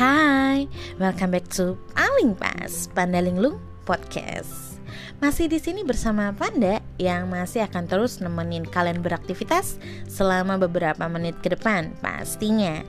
Hai, 0.00 0.64
welcome 0.96 1.36
back 1.36 1.44
to 1.52 1.76
Paling 1.92 2.32
Pas 2.32 2.88
Pandalinglung 2.96 3.60
Podcast. 3.84 4.80
Masih 5.20 5.44
di 5.44 5.60
sini 5.60 5.84
bersama 5.84 6.32
Panda 6.32 6.80
yang 6.96 7.28
masih 7.28 7.68
akan 7.68 7.84
terus 7.84 8.16
nemenin 8.16 8.64
kalian 8.64 9.04
beraktivitas 9.04 9.76
selama 10.08 10.56
beberapa 10.56 11.04
menit 11.04 11.36
ke 11.44 11.52
depan 11.52 11.92
pastinya. 12.00 12.80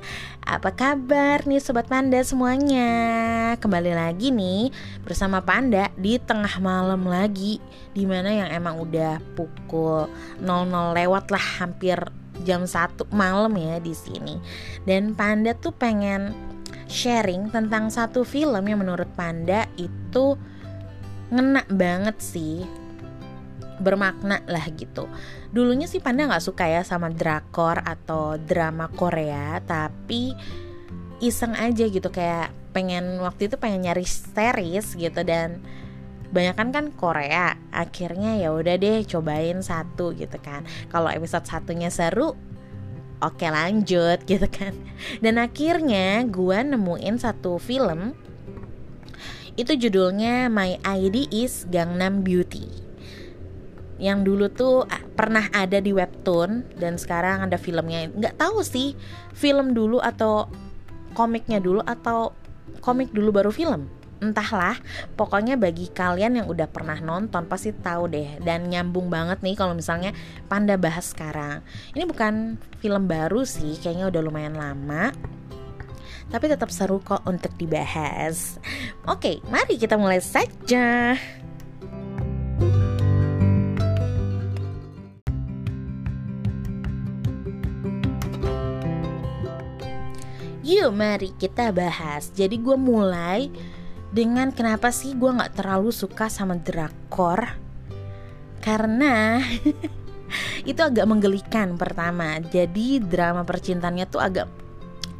Apa 0.47 0.71
kabar 0.71 1.43
nih 1.43 1.59
sobat 1.59 1.91
Panda 1.91 2.23
semuanya? 2.23 2.87
Kembali 3.59 3.91
lagi 3.91 4.31
nih 4.31 4.71
bersama 5.03 5.43
Panda 5.43 5.91
di 5.99 6.15
tengah 6.15 6.63
malam 6.63 7.03
lagi 7.03 7.59
Di 7.91 8.07
mana 8.07 8.31
yang 8.31 8.47
emang 8.55 8.79
udah 8.79 9.19
pukul 9.35 10.07
00 10.39 10.95
lewat 10.95 11.27
lah 11.27 11.43
hampir 11.59 11.99
jam 12.47 12.63
1 12.63 13.03
malam 13.11 13.51
ya 13.59 13.83
di 13.83 13.91
sini. 13.91 14.39
Dan 14.87 15.11
Panda 15.11 15.51
tuh 15.51 15.75
pengen 15.75 16.51
sharing 16.91 17.47
tentang 17.49 17.87
satu 17.87 18.27
film 18.27 18.67
yang 18.67 18.83
menurut 18.83 19.07
Panda 19.15 19.65
itu 19.79 20.35
ngena 21.31 21.63
banget 21.71 22.19
sih. 22.19 22.67
Bermakna 23.81 24.43
lah 24.45 24.67
gitu. 24.75 25.07
Dulunya 25.49 25.87
sih 25.89 26.03
Panda 26.03 26.27
nggak 26.27 26.43
suka 26.43 26.67
ya 26.67 26.83
sama 26.83 27.09
drakor 27.09 27.81
atau 27.81 28.37
drama 28.37 28.91
Korea 28.91 29.63
tapi 29.63 30.35
iseng 31.23 31.55
aja 31.57 31.87
gitu 31.87 32.11
kayak 32.11 32.53
pengen 32.75 33.19
waktu 33.23 33.47
itu 33.47 33.55
pengen 33.55 33.87
nyari 33.87 34.05
series 34.05 34.93
gitu 34.93 35.23
dan 35.25 35.63
banyak 36.31 36.55
kan 36.55 36.69
kan 36.71 36.85
Korea. 36.95 37.55
Akhirnya 37.71 38.39
ya 38.39 38.51
udah 38.55 38.75
deh 38.79 39.03
cobain 39.07 39.59
satu 39.63 40.15
gitu 40.15 40.37
kan. 40.39 40.67
Kalau 40.91 41.11
episode 41.11 41.47
satunya 41.47 41.89
seru 41.89 42.50
oke 43.21 43.45
lanjut 43.47 44.19
gitu 44.29 44.47
kan. 44.49 44.73
Dan 45.23 45.37
akhirnya 45.37 46.25
gue 46.27 46.57
nemuin 46.65 47.15
satu 47.21 47.61
film. 47.61 48.17
Itu 49.55 49.77
judulnya 49.77 50.49
My 50.49 50.81
ID 50.81 51.29
is 51.29 51.69
Gangnam 51.69 52.25
Beauty. 52.25 52.67
Yang 54.01 54.19
dulu 54.25 54.45
tuh 54.49 54.77
pernah 55.13 55.45
ada 55.53 55.77
di 55.77 55.93
webtoon 55.93 56.65
dan 56.81 56.97
sekarang 56.97 57.45
ada 57.45 57.61
filmnya. 57.61 58.09
Nggak 58.09 58.41
tahu 58.41 58.65
sih 58.65 58.97
film 59.37 59.77
dulu 59.77 60.01
atau 60.01 60.49
komiknya 61.13 61.61
dulu 61.61 61.85
atau 61.85 62.33
komik 62.81 63.13
dulu 63.13 63.29
baru 63.29 63.51
film 63.53 64.00
entahlah 64.21 64.77
pokoknya 65.17 65.57
bagi 65.57 65.89
kalian 65.89 66.37
yang 66.39 66.47
udah 66.47 66.69
pernah 66.69 67.01
nonton 67.01 67.49
pasti 67.49 67.73
tahu 67.73 68.05
deh 68.05 68.37
dan 68.45 68.69
nyambung 68.69 69.09
banget 69.09 69.41
nih 69.41 69.57
kalau 69.57 69.73
misalnya 69.73 70.13
panda 70.45 70.77
bahas 70.77 71.09
sekarang 71.09 71.65
ini 71.97 72.05
bukan 72.05 72.61
film 72.77 73.09
baru 73.09 73.41
sih 73.41 73.81
kayaknya 73.81 74.13
udah 74.13 74.21
lumayan 74.21 74.53
lama 74.53 75.09
tapi 76.31 76.47
tetap 76.47 76.71
seru 76.71 77.03
kok 77.03 77.27
untuk 77.27 77.51
dibahas. 77.59 78.55
Oke, 79.03 79.43
mari 79.51 79.75
kita 79.75 79.99
mulai 79.99 80.23
saja. 80.23 81.19
Yuk 90.61 90.95
mari 90.95 91.35
kita 91.35 91.75
bahas 91.75 92.31
Jadi 92.31 92.55
gue 92.55 92.79
mulai 92.79 93.51
dengan 94.11 94.51
kenapa 94.51 94.91
sih 94.91 95.15
gue 95.15 95.31
gak 95.31 95.63
terlalu 95.63 95.89
suka 95.95 96.27
sama 96.27 96.59
drakor? 96.59 97.47
Karena 98.59 99.39
itu 100.69 100.81
agak 100.83 101.07
menggelikan 101.07 101.79
pertama. 101.79 102.37
Jadi 102.43 102.99
drama 102.99 103.47
percintaannya 103.47 104.05
tuh 104.11 104.21
agak 104.21 104.47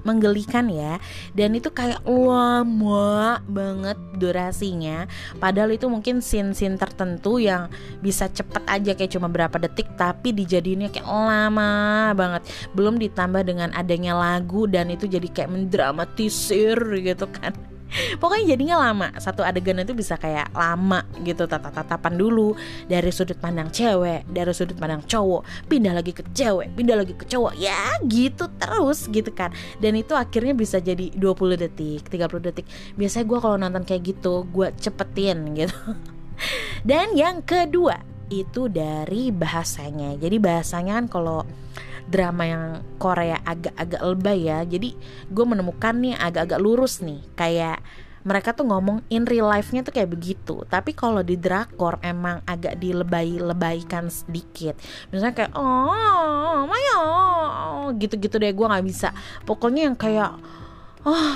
menggelikan 0.04 0.68
ya. 0.68 1.00
Dan 1.32 1.56
itu 1.56 1.72
kayak 1.72 2.04
lama 2.04 3.40
banget 3.48 3.98
durasinya. 4.20 5.08
Padahal 5.40 5.72
itu 5.72 5.88
mungkin 5.88 6.20
scene-scene 6.20 6.76
tertentu 6.76 7.40
yang 7.40 7.72
bisa 8.04 8.28
cepet 8.28 8.66
aja 8.68 8.92
kayak 8.92 9.14
cuma 9.16 9.32
berapa 9.32 9.56
detik 9.56 9.88
tapi 9.96 10.36
dijadiinnya 10.36 10.92
kayak 10.92 11.08
lama 11.08 12.12
banget. 12.12 12.44
Belum 12.76 13.00
ditambah 13.00 13.48
dengan 13.48 13.72
adanya 13.72 14.20
lagu 14.20 14.68
dan 14.68 14.92
itu 14.92 15.08
jadi 15.08 15.32
kayak 15.32 15.54
mendramatisir 15.54 16.76
gitu 17.02 17.30
kan 17.32 17.71
pokoknya 18.22 18.56
jadinya 18.56 18.76
lama. 18.90 19.08
Satu 19.18 19.42
adegan 19.46 19.80
itu 19.82 19.96
bisa 19.96 20.16
kayak 20.18 20.52
lama 20.54 21.06
gitu 21.22 21.46
tatap-tatapan 21.46 22.14
dulu. 22.16 22.54
Dari 22.88 23.12
sudut 23.14 23.38
pandang 23.38 23.70
cewek 23.70 24.28
dari 24.30 24.52
sudut 24.54 24.78
pandang 24.78 25.04
cowok. 25.06 25.68
Pindah 25.68 25.94
lagi 25.96 26.12
ke 26.16 26.24
cewek 26.32 26.74
pindah 26.76 26.98
lagi 27.02 27.14
ke 27.14 27.26
cowok. 27.28 27.54
Ya 27.58 27.98
gitu 28.06 28.48
terus 28.58 29.08
gitu 29.10 29.32
kan. 29.32 29.54
Dan 29.80 29.98
itu 30.00 30.14
akhirnya 30.16 30.54
bisa 30.56 30.78
jadi 30.80 31.14
20 31.14 31.62
detik 31.62 32.08
30 32.08 32.48
detik. 32.52 32.66
Biasanya 32.96 33.26
gue 33.28 33.40
kalau 33.40 33.58
nonton 33.60 33.84
kayak 33.84 34.16
gitu 34.16 34.46
gue 34.50 34.74
cepetin 34.78 35.54
gitu. 35.56 35.76
Dan 36.90 37.14
yang 37.14 37.46
kedua 37.46 38.02
itu 38.32 38.72
dari 38.72 39.30
bahasanya. 39.30 40.16
Jadi 40.16 40.40
bahasanya 40.40 41.04
kan 41.04 41.06
kalau 41.12 41.40
drama 42.12 42.44
yang 42.44 42.64
Korea 43.00 43.40
agak-agak 43.48 44.02
lebay 44.04 44.40
ya. 44.52 44.60
Jadi 44.68 44.94
gue 45.32 45.46
menemukan 45.48 45.96
nih 45.96 46.20
agak-agak 46.20 46.60
lurus 46.60 47.00
nih. 47.00 47.24
Kayak 47.40 47.80
mereka 48.22 48.54
tuh 48.54 48.70
ngomong 48.70 49.02
in 49.10 49.26
real 49.26 49.50
life-nya 49.50 49.82
tuh 49.82 49.96
kayak 49.96 50.14
begitu. 50.14 50.62
Tapi 50.70 50.94
kalau 50.94 51.26
di 51.26 51.40
drakor 51.40 51.98
emang 52.06 52.46
agak 52.46 52.78
dilebay-lebaykan 52.78 54.14
sedikit. 54.14 54.78
Misalnya 55.10 55.34
kayak 55.34 55.54
oh 55.58 56.70
mayo. 56.70 57.02
Gitu-gitu 57.98 58.38
deh 58.38 58.54
gue 58.54 58.68
nggak 58.68 58.86
bisa. 58.86 59.10
Pokoknya 59.48 59.90
yang 59.90 59.98
kayak 59.98 60.38
oh 61.02 61.34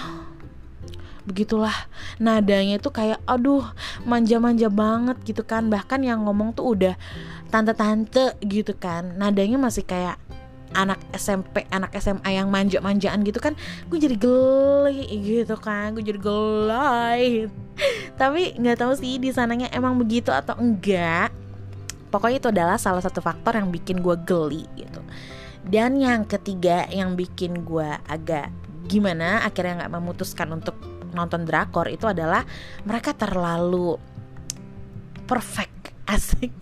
begitulah. 1.25 1.73
Nadanya 2.21 2.77
itu 2.77 2.93
kayak 2.93 3.17
aduh 3.25 3.65
manja-manja 4.05 4.69
banget 4.69 5.17
gitu 5.25 5.41
kan. 5.41 5.73
Bahkan 5.73 6.05
yang 6.05 6.21
ngomong 6.21 6.53
tuh 6.53 6.69
udah 6.69 6.93
tante-tante 7.49 8.37
gitu 8.45 8.77
kan. 8.77 9.17
Nadanya 9.17 9.57
masih 9.57 9.81
kayak 9.81 10.21
anak 10.73 10.99
SMP 11.13 11.63
anak 11.69 11.93
SMA 12.01 12.35
yang 12.35 12.49
manja-manjaan 12.49 13.21
gitu 13.23 13.37
kan 13.39 13.53
gue 13.87 13.97
jadi 14.01 14.17
geli 14.17 15.05
gitu 15.21 15.55
kan 15.59 15.93
gue 15.93 16.03
jadi 16.03 16.19
gelai. 16.19 17.47
Tapi 18.19 18.55
nggak 18.57 18.77
tahu 18.81 18.93
sih 18.97 19.19
di 19.21 19.29
sananya 19.29 19.69
emang 19.71 19.99
begitu 19.99 20.33
atau 20.33 20.57
enggak. 20.57 21.29
Pokoknya 22.09 22.37
itu 22.39 22.49
adalah 22.49 22.77
salah 22.79 23.03
satu 23.03 23.19
faktor 23.19 23.59
yang 23.59 23.69
bikin 23.69 23.99
gue 23.99 24.15
geli 24.23 24.63
gitu. 24.79 25.03
Dan 25.65 25.97
yang 25.97 26.23
ketiga 26.29 26.85
yang 26.87 27.17
bikin 27.17 27.65
gue 27.65 27.89
agak 28.05 28.53
gimana 28.85 29.41
akhirnya 29.41 29.85
nggak 29.85 29.93
memutuskan 29.97 30.53
untuk 30.53 30.77
nonton 31.15 31.47
drakor 31.47 31.89
itu 31.89 32.05
adalah 32.05 32.45
mereka 32.85 33.15
terlalu 33.15 33.97
perfect 35.25 35.95
asik. 36.15 36.53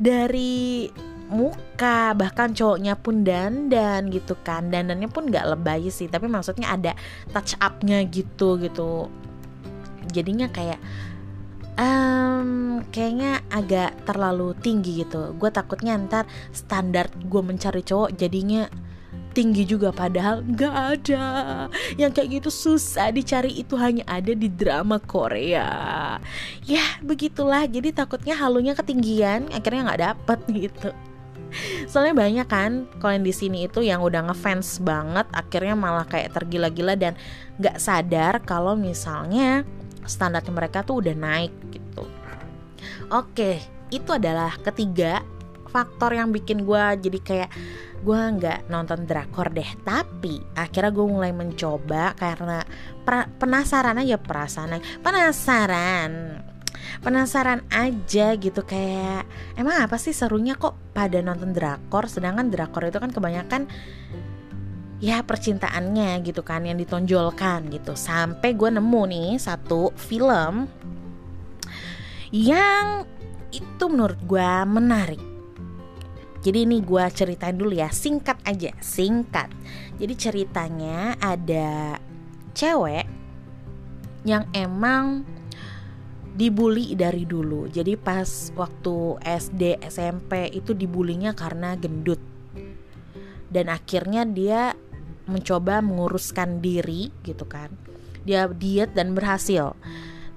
Dari 0.00 0.86
muka 1.30 2.12
bahkan 2.18 2.50
cowoknya 2.50 2.98
pun 2.98 3.22
dandan 3.22 4.10
gitu 4.10 4.34
kan. 4.42 4.68
Dandannya 4.68 5.08
pun 5.08 5.30
nggak 5.30 5.56
lebay 5.56 5.88
sih 5.88 6.10
tapi 6.10 6.26
maksudnya 6.26 6.74
ada 6.74 6.92
touch 7.30 7.54
upnya 7.62 8.02
gitu 8.10 8.58
gitu. 8.58 9.06
Jadinya 10.10 10.50
kayak 10.50 10.82
um, 11.78 12.82
kayaknya 12.90 13.40
agak 13.48 13.94
terlalu 14.04 14.52
tinggi 14.58 15.06
gitu. 15.06 15.32
Gue 15.38 15.48
takutnya 15.54 15.96
ntar 15.96 16.26
standar 16.50 17.06
gue 17.14 17.42
mencari 17.42 17.80
cowok 17.86 18.18
jadinya 18.18 18.66
tinggi 19.30 19.62
juga 19.62 19.94
padahal 19.94 20.42
nggak 20.42 20.74
ada. 20.98 21.26
Yang 21.94 22.10
kayak 22.18 22.28
gitu 22.42 22.50
susah 22.50 23.14
dicari 23.14 23.54
itu 23.54 23.78
hanya 23.78 24.02
ada 24.10 24.34
di 24.34 24.50
drama 24.50 24.98
Korea. 24.98 26.18
Ya 26.66 26.84
begitulah. 27.00 27.70
Jadi 27.70 27.94
takutnya 27.94 28.34
halunya 28.34 28.74
ketinggian 28.74 29.46
akhirnya 29.54 29.86
nggak 29.86 30.02
dapet 30.02 30.38
gitu 30.50 30.90
soalnya 31.90 32.14
banyak 32.14 32.46
kan 32.46 32.86
kalau 33.02 33.18
yang 33.18 33.26
di 33.26 33.34
sini 33.34 33.66
itu 33.66 33.82
yang 33.82 34.00
udah 34.00 34.30
ngefans 34.30 34.80
banget 34.82 35.26
akhirnya 35.34 35.74
malah 35.74 36.06
kayak 36.06 36.34
tergila-gila 36.34 36.94
dan 36.94 37.18
nggak 37.58 37.76
sadar 37.76 38.42
kalau 38.46 38.74
misalnya 38.78 39.66
standar 40.06 40.42
mereka 40.50 40.82
tuh 40.82 41.04
udah 41.04 41.14
naik 41.14 41.52
gitu. 41.70 42.04
Oke 43.10 43.60
itu 43.90 44.10
adalah 44.10 44.54
ketiga 44.62 45.22
faktor 45.70 46.18
yang 46.18 46.34
bikin 46.34 46.66
gue 46.66 46.84
jadi 46.98 47.18
kayak 47.22 47.50
gue 48.00 48.16
nggak 48.16 48.72
nonton 48.72 49.06
drakor 49.06 49.52
deh. 49.52 49.70
Tapi 49.84 50.40
akhirnya 50.56 50.90
gue 50.90 51.06
mulai 51.06 51.32
mencoba 51.36 52.16
karena 52.16 52.64
penasaran 53.38 54.00
aja 54.00 54.16
perasaan 54.18 54.80
penasaran 55.02 56.10
penasaran 57.00 57.64
aja 57.72 58.36
gitu 58.36 58.62
kayak 58.64 59.24
emang 59.56 59.84
apa 59.84 59.96
sih 59.96 60.12
serunya 60.12 60.54
kok 60.56 60.76
pada 60.92 61.20
nonton 61.20 61.52
drakor? 61.52 62.06
Sedangkan 62.06 62.48
drakor 62.48 62.88
itu 62.88 62.98
kan 63.00 63.10
kebanyakan 63.10 63.70
ya 65.00 65.24
percintaannya 65.24 66.20
gitu 66.22 66.44
kan 66.44 66.64
yang 66.68 66.76
ditonjolkan 66.76 67.72
gitu. 67.72 67.96
Sampai 67.96 68.52
gue 68.54 68.68
nemu 68.68 69.02
nih 69.08 69.30
satu 69.40 69.90
film 69.96 70.68
yang 72.30 73.04
itu 73.50 73.84
menurut 73.90 74.20
gue 74.22 74.52
menarik. 74.70 75.22
Jadi 76.40 76.64
ini 76.64 76.80
gue 76.80 77.04
ceritain 77.12 77.52
dulu 77.52 77.76
ya 77.76 77.92
singkat 77.92 78.40
aja 78.48 78.72
singkat. 78.80 79.52
Jadi 80.00 80.14
ceritanya 80.16 81.12
ada 81.20 82.00
cewek 82.56 83.04
yang 84.24 84.48
emang 84.52 85.24
dibully 86.40 86.96
dari 86.96 87.28
dulu. 87.28 87.68
Jadi 87.68 88.00
pas 88.00 88.24
waktu 88.56 89.20
SD, 89.20 89.84
SMP 89.84 90.48
itu 90.56 90.72
dibulinya 90.72 91.36
karena 91.36 91.76
gendut. 91.76 92.16
Dan 93.52 93.68
akhirnya 93.68 94.24
dia 94.24 94.72
mencoba 95.28 95.84
menguruskan 95.84 96.64
diri 96.64 97.12
gitu 97.20 97.44
kan. 97.44 97.68
Dia 98.24 98.48
diet 98.48 98.96
dan 98.96 99.12
berhasil. 99.12 99.76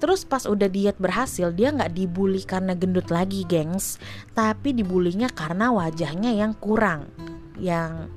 Terus 0.04 0.28
pas 0.28 0.44
udah 0.44 0.68
diet 0.68 1.00
berhasil 1.00 1.56
dia 1.56 1.72
nggak 1.72 1.96
dibully 1.96 2.44
karena 2.44 2.76
gendut 2.76 3.08
lagi 3.08 3.48
gengs 3.48 3.96
Tapi 4.36 4.76
dibulinya 4.76 5.32
karena 5.32 5.72
wajahnya 5.72 6.36
yang 6.36 6.52
kurang 6.60 7.08
Yang 7.56 8.12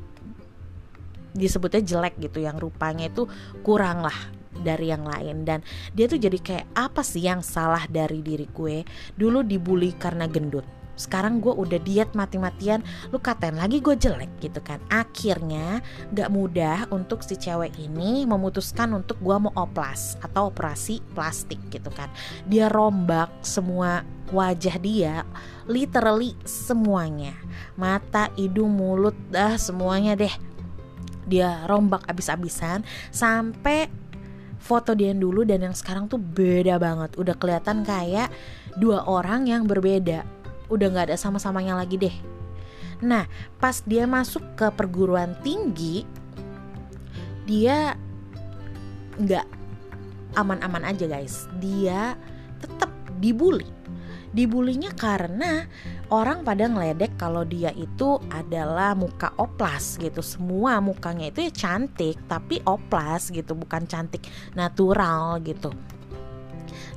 disebutnya 1.31 1.87
jelek 1.87 2.19
gitu 2.19 2.43
Yang 2.43 2.67
rupanya 2.67 3.07
itu 3.07 3.31
kurang 3.63 4.03
lah 4.03 4.19
dari 4.63 4.93
yang 4.93 5.05
lain. 5.05 5.45
Dan 5.45 5.61
dia 5.93 6.07
tuh 6.07 6.21
jadi 6.21 6.39
kayak 6.39 6.67
apa 6.77 7.03
sih 7.03 7.25
yang 7.25 7.41
salah 7.41 7.85
dari 7.89 8.21
diri 8.21 8.49
gue? 8.51 8.85
Dulu 9.17 9.43
dibully 9.43 9.97
karena 9.97 10.29
gendut. 10.29 10.65
Sekarang 10.97 11.45
gue 11.45 11.53
udah 11.53 11.77
diet 11.85 12.17
mati-matian. 12.17 12.81
Lu 13.13 13.21
katain 13.21 13.61
lagi 13.61 13.85
gue 13.85 13.95
jelek 13.95 14.41
gitu 14.41 14.65
kan. 14.65 14.81
Akhirnya 14.89 15.85
gak 16.17 16.33
mudah 16.33 16.89
untuk 16.89 17.21
si 17.21 17.37
cewek 17.37 17.77
ini 17.77 18.25
memutuskan 18.25 18.97
untuk 18.97 19.21
gue 19.21 19.37
mau 19.37 19.53
oplas 19.55 20.17
atau 20.25 20.49
operasi 20.49 21.05
plastik 21.13 21.61
gitu 21.69 21.93
kan. 21.93 22.09
Dia 22.49 22.73
rombak 22.73 23.29
semua 23.45 24.03
wajah 24.33 24.81
dia 24.81 25.23
literally 25.69 26.35
semuanya. 26.49 27.37
Mata 27.77 28.33
hidung 28.35 28.75
mulut 28.75 29.15
dah 29.29 29.61
semuanya 29.61 30.17
deh. 30.17 30.33
Dia 31.29 31.67
rombak 31.69 32.09
abis-abisan 32.09 32.87
sampai 33.13 33.91
foto 34.67 34.99
dia 34.99 35.15
yang 35.15 35.23
dulu 35.23 35.47
dan 35.47 35.63
yang 35.63 35.77
sekarang 35.79 36.11
tuh 36.11 36.19
beda 36.19 36.83
banget. 36.83 37.15
Udah 37.15 37.39
kelihatan 37.39 37.87
kayak 37.87 38.35
dua 38.75 39.07
orang 39.07 39.47
yang 39.47 39.71
berbeda. 39.71 40.27
Udah 40.67 40.87
nggak 40.91 41.15
ada 41.15 41.17
sama-samanya 41.17 41.79
lagi 41.79 41.95
deh. 41.95 42.17
Nah 43.07 43.31
pas 43.63 43.79
dia 43.87 44.11
masuk 44.11 44.43
ke 44.59 44.67
perguruan 44.75 45.39
tinggi 45.47 46.03
dia 47.47 47.95
nggak 49.23 49.47
aman-aman 50.35 50.91
aja 50.91 51.07
guys. 51.07 51.47
Dia 51.63 52.19
tetap 52.59 52.91
dibully 53.23 53.71
dibulinya 54.37 54.93
karena 54.93 55.65
orang 56.13 56.45
pada 56.45 56.69
ngeledek 56.69 57.17
kalau 57.17 57.49
dia 57.49 57.73
itu 57.73 58.21
adalah 58.29 58.93
muka 58.93 59.33
oplas 59.41 59.97
gitu. 59.97 60.21
Semua 60.21 60.77
mukanya 60.85 61.33
itu 61.33 61.49
ya 61.49 61.53
cantik 61.57 62.21
tapi 62.29 62.61
oplas 62.69 63.33
gitu 63.33 63.57
bukan 63.57 63.89
cantik 63.89 64.29
natural 64.53 65.41
gitu. 65.41 65.73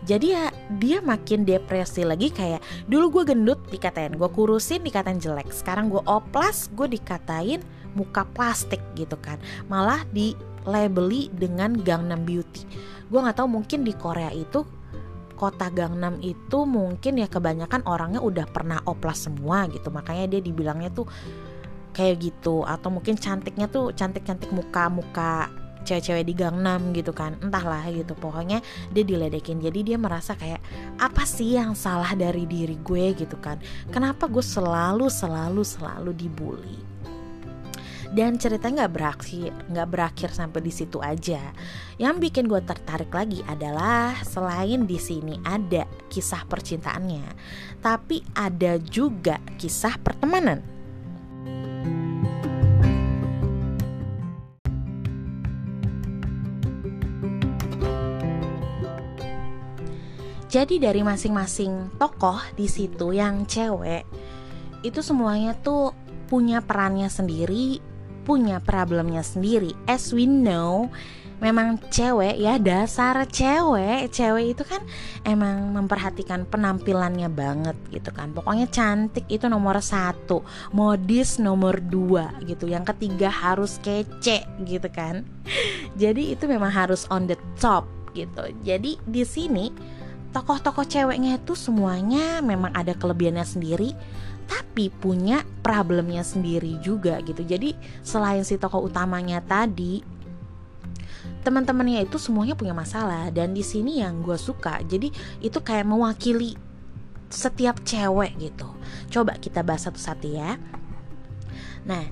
Jadi 0.03 0.33
ya 0.33 0.51
dia 0.81 0.99
makin 0.99 1.45
depresi 1.47 2.01
lagi 2.03 2.33
kayak 2.33 2.59
dulu 2.91 3.21
gue 3.21 3.31
gendut 3.31 3.61
dikatain. 3.71 4.19
Gue 4.19 4.27
kurusin 4.27 4.83
dikatain 4.83 5.21
jelek. 5.21 5.47
Sekarang 5.55 5.87
gue 5.87 6.03
oplas 6.09 6.67
gue 6.75 6.91
dikatain 6.91 7.63
muka 7.95 8.27
plastik 8.35 8.81
gitu 8.99 9.15
kan. 9.21 9.39
Malah 9.71 10.03
di 10.11 10.35
labeli 10.67 11.31
dengan 11.31 11.77
Gangnam 11.77 12.25
Beauty. 12.27 12.65
Gue 13.07 13.19
nggak 13.21 13.37
tahu 13.37 13.47
mungkin 13.47 13.85
di 13.85 13.93
Korea 13.93 14.33
itu 14.33 14.65
kota 15.39 15.71
Gangnam 15.71 16.19
itu 16.19 16.67
mungkin 16.67 17.23
ya 17.23 17.31
kebanyakan 17.31 17.87
orangnya 17.87 18.19
udah 18.19 18.43
pernah 18.51 18.83
oplas 18.83 19.23
semua 19.23 19.71
gitu. 19.71 19.87
Makanya 19.87 20.27
dia 20.27 20.41
dibilangnya 20.43 20.91
tuh 20.91 21.07
kayak 21.95 22.19
gitu. 22.19 22.67
Atau 22.67 22.91
mungkin 22.91 23.15
cantiknya 23.15 23.71
tuh 23.71 23.95
cantik-cantik 23.95 24.51
muka-muka 24.51 25.47
cewek-cewek 25.87 26.27
di 26.27 26.35
Gangnam 26.35 26.91
gitu 26.91 27.15
kan. 27.15 27.39
Entahlah 27.39 27.87
gitu. 27.87 28.11
Pokoknya 28.19 28.59
dia 28.91 29.03
diledekin. 29.07 29.63
Jadi 29.63 29.95
dia 29.95 29.97
merasa 29.97 30.35
kayak 30.35 30.59
apa 30.99 31.23
sih 31.23 31.55
yang 31.55 31.71
salah 31.71 32.11
dari 32.19 32.43
diri 32.43 32.75
gue? 32.83 33.15
gitu 33.15 33.39
kan. 33.39 33.63
Kenapa 33.87 34.27
gue 34.27 34.43
selalu 34.43 35.07
selalu 35.07 35.63
selalu 35.63 36.11
dibully 36.11 36.88
dan 38.09 38.41
ceritanya 38.41 38.85
nggak 38.85 38.93
berakhir 38.95 39.51
nggak 39.69 39.89
berakhir 39.89 40.29
sampai 40.33 40.61
di 40.65 40.73
situ 40.73 40.97
aja. 41.03 41.41
Yang 42.01 42.15
bikin 42.29 42.49
gue 42.49 42.61
tertarik 42.63 43.13
lagi 43.13 43.45
adalah 43.45 44.17
selain 44.25 44.89
di 44.89 44.97
sini 44.97 45.37
ada 45.45 45.85
kisah 46.09 46.47
percintaannya 46.49 47.27
tapi 47.79 48.21
ada 48.35 48.75
juga 48.79 49.39
kisah 49.55 49.95
pertemanan. 49.99 50.59
Jadi 60.49 60.81
dari 60.81 61.05
masing-masing 61.05 62.01
tokoh 62.01 62.41
di 62.57 62.65
situ 62.65 63.13
yang 63.13 63.45
cewek 63.45 64.01
itu 64.81 64.99
semuanya 65.05 65.53
tuh 65.53 65.93
punya 66.25 66.65
perannya 66.65 67.05
sendiri 67.05 67.88
punya 68.29 68.61
problemnya 68.61 69.25
sendiri. 69.25 69.73
As 69.89 70.13
we 70.13 70.29
know, 70.29 70.93
memang 71.41 71.81
cewek 71.89 72.37
ya 72.37 72.61
dasar 72.61 73.25
cewek. 73.25 74.13
Cewek 74.13 74.53
itu 74.53 74.61
kan 74.61 74.85
emang 75.25 75.73
memperhatikan 75.73 76.45
penampilannya 76.45 77.25
banget 77.33 77.73
gitu 77.89 78.13
kan. 78.13 78.29
Pokoknya 78.37 78.69
cantik 78.69 79.25
itu 79.33 79.49
nomor 79.49 79.81
satu 79.81 80.45
modis 80.69 81.41
nomor 81.41 81.81
dua 81.81 82.29
gitu. 82.45 82.69
Yang 82.69 82.93
ketiga 82.93 83.33
harus 83.33 83.81
kece 83.81 84.45
gitu 84.61 84.85
kan. 84.93 85.25
Jadi 86.01 86.37
itu 86.37 86.45
memang 86.45 86.69
harus 86.69 87.09
on 87.09 87.25
the 87.25 87.39
top 87.57 87.89
gitu. 88.13 88.45
Jadi 88.61 89.01
di 89.09 89.25
sini 89.25 89.73
tokoh-tokoh 90.29 90.85
ceweknya 90.85 91.41
itu 91.41 91.57
semuanya 91.57 92.45
memang 92.45 92.69
ada 92.77 92.93
kelebihannya 92.93 93.41
sendiri 93.41 93.97
tapi 94.49 94.89
punya 94.89 95.45
problemnya 95.61 96.25
sendiri 96.25 96.81
juga 96.81 97.21
gitu. 97.21 97.45
Jadi 97.45 97.77
selain 98.01 98.41
si 98.41 98.57
tokoh 98.57 98.89
utamanya 98.89 99.45
tadi 99.45 100.01
teman-temannya 101.39 102.03
itu 102.03 102.19
semuanya 102.19 102.57
punya 102.57 102.75
masalah 102.75 103.31
dan 103.31 103.53
di 103.53 103.61
sini 103.61 104.01
yang 104.01 104.25
gue 104.25 104.35
suka. 104.35 104.81
Jadi 104.83 105.13
itu 105.39 105.59
kayak 105.61 105.87
mewakili 105.87 106.57
setiap 107.29 107.79
cewek 107.85 108.35
gitu. 108.41 108.67
Coba 109.13 109.37
kita 109.37 109.61
bahas 109.61 109.85
satu-satu 109.85 110.25
ya. 110.27 110.57
Nah 111.85 112.03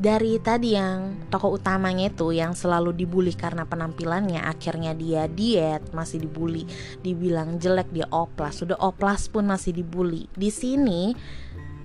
dari 0.00 0.40
tadi 0.40 0.72
yang 0.72 1.28
tokoh 1.28 1.60
utamanya 1.60 2.08
itu 2.08 2.32
yang 2.32 2.56
selalu 2.56 2.96
dibully 2.96 3.36
karena 3.36 3.68
penampilannya 3.68 4.40
akhirnya 4.40 4.96
dia 4.96 5.28
diet 5.28 5.92
masih 5.92 6.24
dibully 6.24 6.64
dibilang 7.04 7.60
jelek 7.60 7.92
dia 7.92 8.08
oplas. 8.08 8.64
Sudah 8.64 8.80
oplas 8.80 9.28
pun 9.28 9.44
masih 9.44 9.76
dibully. 9.76 10.24
Di 10.32 10.48
sini 10.48 11.12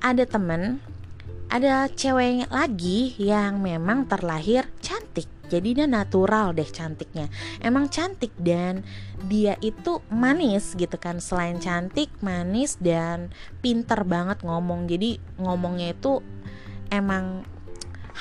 ada 0.05 0.21
temen 0.29 0.77
ada 1.49 1.89
cewek 1.89 2.45
lagi 2.53 3.17
yang 3.17 3.57
memang 3.57 4.05
terlahir 4.05 4.69
cantik. 4.77 5.25
Jadi 5.45 5.81
dia 5.81 5.85
natural 5.89 6.53
deh 6.57 6.65
cantiknya. 6.65 7.29
Emang 7.61 7.89
cantik 7.89 8.33
dan 8.37 8.85
dia 9.29 9.57
itu 9.61 10.01
manis 10.09 10.77
gitu 10.77 10.97
kan. 10.97 11.17
Selain 11.17 11.57
cantik 11.57 12.09
manis 12.21 12.77
dan 12.77 13.33
pinter 13.65 14.05
banget 14.05 14.41
ngomong. 14.45 14.89
Jadi 14.89 15.21
ngomongnya 15.41 15.93
itu 15.93 16.21
emang 16.89 17.45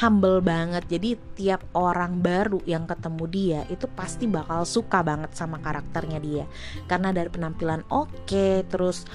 humble 0.01 0.45
banget. 0.45 0.85
Jadi 0.89 1.17
tiap 1.37 1.65
orang 1.73 2.21
baru 2.21 2.61
yang 2.69 2.85
ketemu 2.85 3.25
dia 3.29 3.61
itu 3.73 3.89
pasti 3.89 4.29
bakal 4.29 4.69
suka 4.69 5.01
banget 5.01 5.33
sama 5.33 5.61
karakternya 5.65 6.21
dia. 6.21 6.45
Karena 6.89 7.09
dari 7.09 7.33
penampilan 7.33 7.89
oke 7.89 8.29
okay, 8.29 8.69
terus 8.69 9.09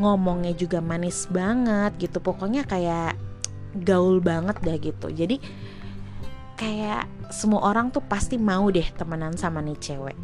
ngomongnya 0.00 0.52
juga 0.56 0.78
manis 0.82 1.26
banget 1.30 1.96
gitu. 1.98 2.18
Pokoknya 2.18 2.66
kayak 2.66 3.14
gaul 3.82 4.22
banget 4.22 4.56
dah 4.62 4.76
gitu. 4.78 5.06
Jadi 5.10 5.36
kayak 6.54 7.32
semua 7.34 7.66
orang 7.66 7.90
tuh 7.90 8.02
pasti 8.06 8.38
mau 8.38 8.70
deh 8.70 8.86
temenan 8.94 9.34
sama 9.34 9.58
nih 9.62 9.78
cewek. 9.78 10.18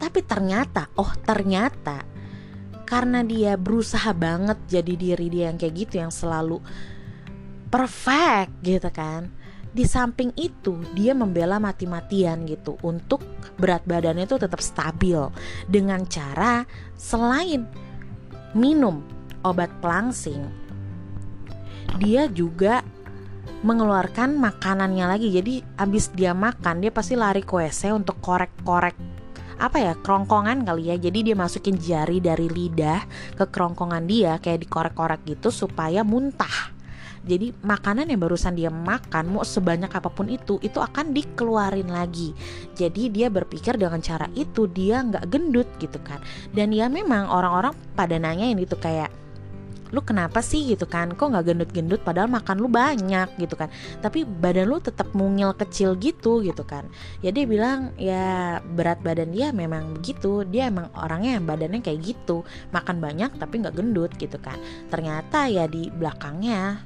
Tapi 0.00 0.20
ternyata 0.24 0.88
oh 0.96 1.12
ternyata 1.24 2.04
karena 2.86 3.20
dia 3.26 3.58
berusaha 3.58 4.14
banget 4.14 4.56
jadi 4.70 4.94
diri 4.94 5.26
dia 5.26 5.44
yang 5.50 5.58
kayak 5.58 5.74
gitu 5.74 5.94
yang 5.98 6.14
selalu 6.14 6.62
perfect 7.66 8.62
gitu 8.62 8.86
kan 8.94 9.28
di 9.76 9.84
samping 9.84 10.32
itu 10.40 10.80
dia 10.96 11.12
membela 11.12 11.60
mati-matian 11.60 12.48
gitu 12.48 12.80
untuk 12.80 13.20
berat 13.60 13.84
badannya 13.84 14.24
itu 14.24 14.40
tetap 14.40 14.62
stabil 14.64 15.20
dengan 15.68 16.06
cara 16.08 16.64
selain 16.96 17.68
minum 18.56 19.04
obat 19.44 19.68
pelangsing, 19.84 20.40
dia 22.00 22.24
juga 22.32 22.80
mengeluarkan 23.60 24.40
makanannya 24.40 25.04
lagi. 25.04 25.28
Jadi 25.28 25.60
abis 25.76 26.08
dia 26.16 26.32
makan, 26.32 26.80
dia 26.80 26.92
pasti 26.92 27.14
lari 27.14 27.44
ke 27.44 27.52
WC 27.52 27.92
untuk 27.92 28.16
korek-korek 28.24 28.96
apa 29.56 29.80
ya 29.80 29.92
kerongkongan 29.96 30.68
kali 30.68 30.92
ya. 30.92 30.96
Jadi 31.00 31.32
dia 31.32 31.36
masukin 31.36 31.80
jari 31.80 32.20
dari 32.20 32.48
lidah 32.48 33.00
ke 33.36 33.44
kerongkongan 33.48 34.04
dia 34.04 34.36
kayak 34.36 34.68
dikorek-korek 34.68 35.24
gitu 35.24 35.48
supaya 35.48 36.04
muntah 36.04 36.75
jadi 37.26 37.50
makanan 37.66 38.06
yang 38.06 38.22
barusan 38.22 38.54
dia 38.54 38.70
makan 38.70 39.34
mau 39.34 39.42
sebanyak 39.42 39.90
apa 39.90 40.06
pun 40.06 40.30
itu 40.30 40.62
itu 40.62 40.78
akan 40.78 41.10
dikeluarin 41.10 41.90
lagi. 41.90 42.30
Jadi 42.78 43.10
dia 43.10 43.26
berpikir 43.26 43.74
dengan 43.74 43.98
cara 43.98 44.30
itu 44.38 44.70
dia 44.70 45.02
nggak 45.02 45.26
gendut 45.26 45.66
gitu 45.82 45.98
kan. 46.06 46.22
Dan 46.54 46.70
ya 46.70 46.86
memang 46.86 47.26
orang-orang 47.26 47.74
pada 47.98 48.14
nanya 48.16 48.46
ini 48.46 48.62
tuh 48.62 48.78
kayak 48.78 49.10
lu 49.94 50.02
kenapa 50.02 50.42
sih? 50.42 50.66
gitu 50.66 50.86
kan. 50.86 51.14
Kok 51.14 51.34
nggak 51.34 51.46
gendut-gendut? 51.46 52.00
Padahal 52.02 52.26
makan 52.30 52.58
lu 52.58 52.66
banyak 52.70 53.28
gitu 53.38 53.54
kan. 53.54 53.70
Tapi 54.02 54.26
badan 54.26 54.66
lu 54.66 54.82
tetap 54.82 55.10
mungil 55.14 55.54
kecil 55.54 55.94
gitu 55.98 56.42
gitu 56.42 56.62
kan. 56.66 56.86
Ya 57.22 57.30
dia 57.30 57.46
bilang 57.46 57.94
ya 57.98 58.58
berat 58.62 59.02
badan 59.02 59.30
dia 59.30 59.54
memang 59.54 59.94
begitu. 59.98 60.42
Dia 60.46 60.70
emang 60.70 60.90
orangnya 60.94 61.38
yang 61.38 61.46
badannya 61.46 61.80
kayak 61.82 62.02
gitu. 62.02 62.42
Makan 62.74 62.98
banyak 62.98 63.30
tapi 63.38 63.62
nggak 63.62 63.76
gendut 63.78 64.12
gitu 64.18 64.38
kan. 64.42 64.58
Ternyata 64.90 65.46
ya 65.46 65.70
di 65.70 65.90
belakangnya 65.90 66.82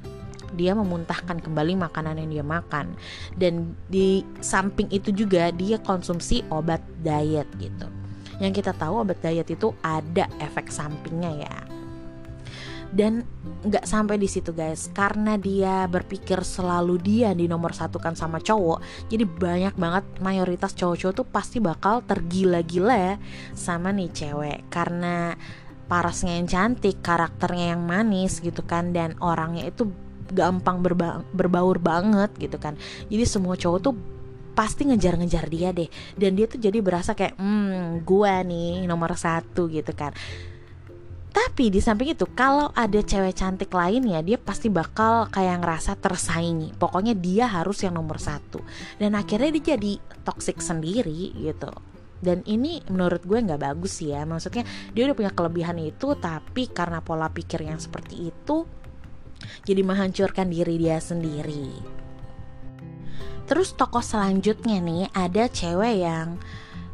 dia 0.55 0.75
memuntahkan 0.75 1.39
kembali 1.39 1.79
makanan 1.79 2.19
yang 2.21 2.29
dia 2.29 2.45
makan. 2.45 2.95
Dan 3.35 3.75
di 3.87 4.23
samping 4.39 4.87
itu 4.91 5.11
juga 5.11 5.49
dia 5.51 5.79
konsumsi 5.79 6.43
obat 6.51 6.83
diet 7.01 7.47
gitu. 7.57 7.87
Yang 8.41 8.63
kita 8.63 8.73
tahu 8.73 9.05
obat 9.05 9.21
diet 9.21 9.47
itu 9.53 9.71
ada 9.85 10.25
efek 10.41 10.73
sampingnya 10.73 11.31
ya. 11.45 11.57
Dan 12.91 13.23
nggak 13.63 13.87
sampai 13.87 14.19
di 14.19 14.27
situ 14.27 14.51
guys. 14.51 14.91
Karena 14.91 15.39
dia 15.39 15.87
berpikir 15.87 16.43
selalu 16.43 16.99
dia 16.99 17.31
di 17.31 17.47
nomor 17.47 17.71
satu 17.71 18.03
kan 18.03 18.19
sama 18.19 18.43
cowok 18.43 19.07
jadi 19.07 19.23
banyak 19.23 19.75
banget 19.79 20.05
mayoritas 20.19 20.75
cowok-cowok 20.75 21.15
tuh 21.15 21.27
pasti 21.27 21.57
bakal 21.63 22.03
tergila-gila 22.03 23.15
sama 23.55 23.95
nih 23.95 24.11
cewek. 24.11 24.67
Karena 24.67 25.31
parasnya 25.91 26.39
yang 26.39 26.47
cantik 26.47 27.03
karakternya 27.03 27.75
yang 27.75 27.83
manis 27.83 28.39
gitu 28.39 28.63
kan 28.63 28.95
dan 28.95 29.19
orangnya 29.19 29.67
itu 29.67 29.91
gampang 30.31 30.79
berba 30.79 31.21
berbaur 31.35 31.77
banget 31.77 32.31
gitu 32.39 32.57
kan. 32.57 32.79
Jadi 33.11 33.23
semua 33.27 33.59
cowok 33.59 33.79
tuh 33.83 33.93
pasti 34.51 34.87
ngejar-ngejar 34.87 35.45
dia 35.47 35.69
deh. 35.71 35.87
Dan 36.15 36.35
dia 36.35 36.47
tuh 36.47 36.59
jadi 36.59 36.79
berasa 36.79 37.15
kayak 37.15 37.39
hmm 37.39 38.03
gua 38.03 38.43
nih 38.43 38.87
nomor 38.87 39.15
satu 39.15 39.67
gitu 39.71 39.91
kan. 39.95 40.11
Tapi 41.31 41.71
di 41.71 41.79
samping 41.79 42.11
itu 42.11 42.27
kalau 42.27 42.75
ada 42.75 42.99
cewek 42.99 43.39
cantik 43.39 43.71
lainnya 43.71 44.19
dia 44.19 44.35
pasti 44.35 44.67
bakal 44.67 45.31
kayak 45.31 45.63
ngerasa 45.63 45.95
tersaingi. 45.95 46.75
Pokoknya 46.75 47.15
dia 47.15 47.47
harus 47.47 47.79
yang 47.87 47.95
nomor 47.95 48.19
satu. 48.19 48.59
Dan 48.99 49.15
akhirnya 49.15 49.55
dia 49.55 49.79
jadi 49.79 49.95
toxic 50.27 50.59
sendiri 50.59 51.31
gitu. 51.39 51.71
Dan 52.21 52.45
ini 52.45 52.83
menurut 52.91 53.23
gue 53.23 53.39
nggak 53.39 53.63
bagus 53.63 54.03
ya. 54.03 54.27
Maksudnya 54.27 54.67
dia 54.91 55.07
udah 55.07 55.15
punya 55.15 55.31
kelebihan 55.31 55.79
itu 55.79 56.19
tapi 56.19 56.67
karena 56.67 56.99
pola 56.99 57.31
pikir 57.31 57.63
yang 57.63 57.79
seperti 57.79 58.29
itu 58.29 58.67
jadi 59.65 59.81
menghancurkan 59.85 60.49
diri 60.49 60.81
dia 60.81 60.97
sendiri. 60.97 62.01
Terus 63.51 63.75
tokoh 63.75 63.99
selanjutnya 63.99 64.79
nih 64.79 65.11
ada 65.11 65.51
cewek 65.51 65.95
yang 66.07 66.39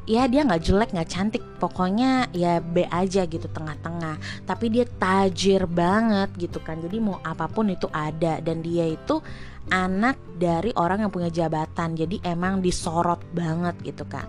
ya 0.08 0.26
dia 0.26 0.42
nggak 0.42 0.64
jelek 0.66 0.90
nggak 0.90 1.12
cantik. 1.12 1.44
Pokoknya 1.62 2.32
ya 2.34 2.58
B 2.58 2.82
aja 2.90 3.30
gitu 3.30 3.46
tengah-tengah. 3.46 4.18
Tapi 4.48 4.66
dia 4.74 4.90
tajir 4.90 5.70
banget 5.70 6.34
gitu 6.40 6.58
kan. 6.64 6.82
Jadi 6.82 6.98
mau 6.98 7.22
apa 7.22 7.46
pun 7.46 7.70
itu 7.70 7.86
ada. 7.94 8.42
Dan 8.42 8.66
dia 8.66 8.90
itu 8.90 9.22
anak 9.70 10.18
dari 10.40 10.74
orang 10.74 11.06
yang 11.06 11.12
punya 11.14 11.30
jabatan. 11.30 11.94
Jadi 11.94 12.26
emang 12.26 12.64
disorot 12.66 13.22
banget 13.38 13.78
gitu 13.86 14.10
kan. 14.10 14.26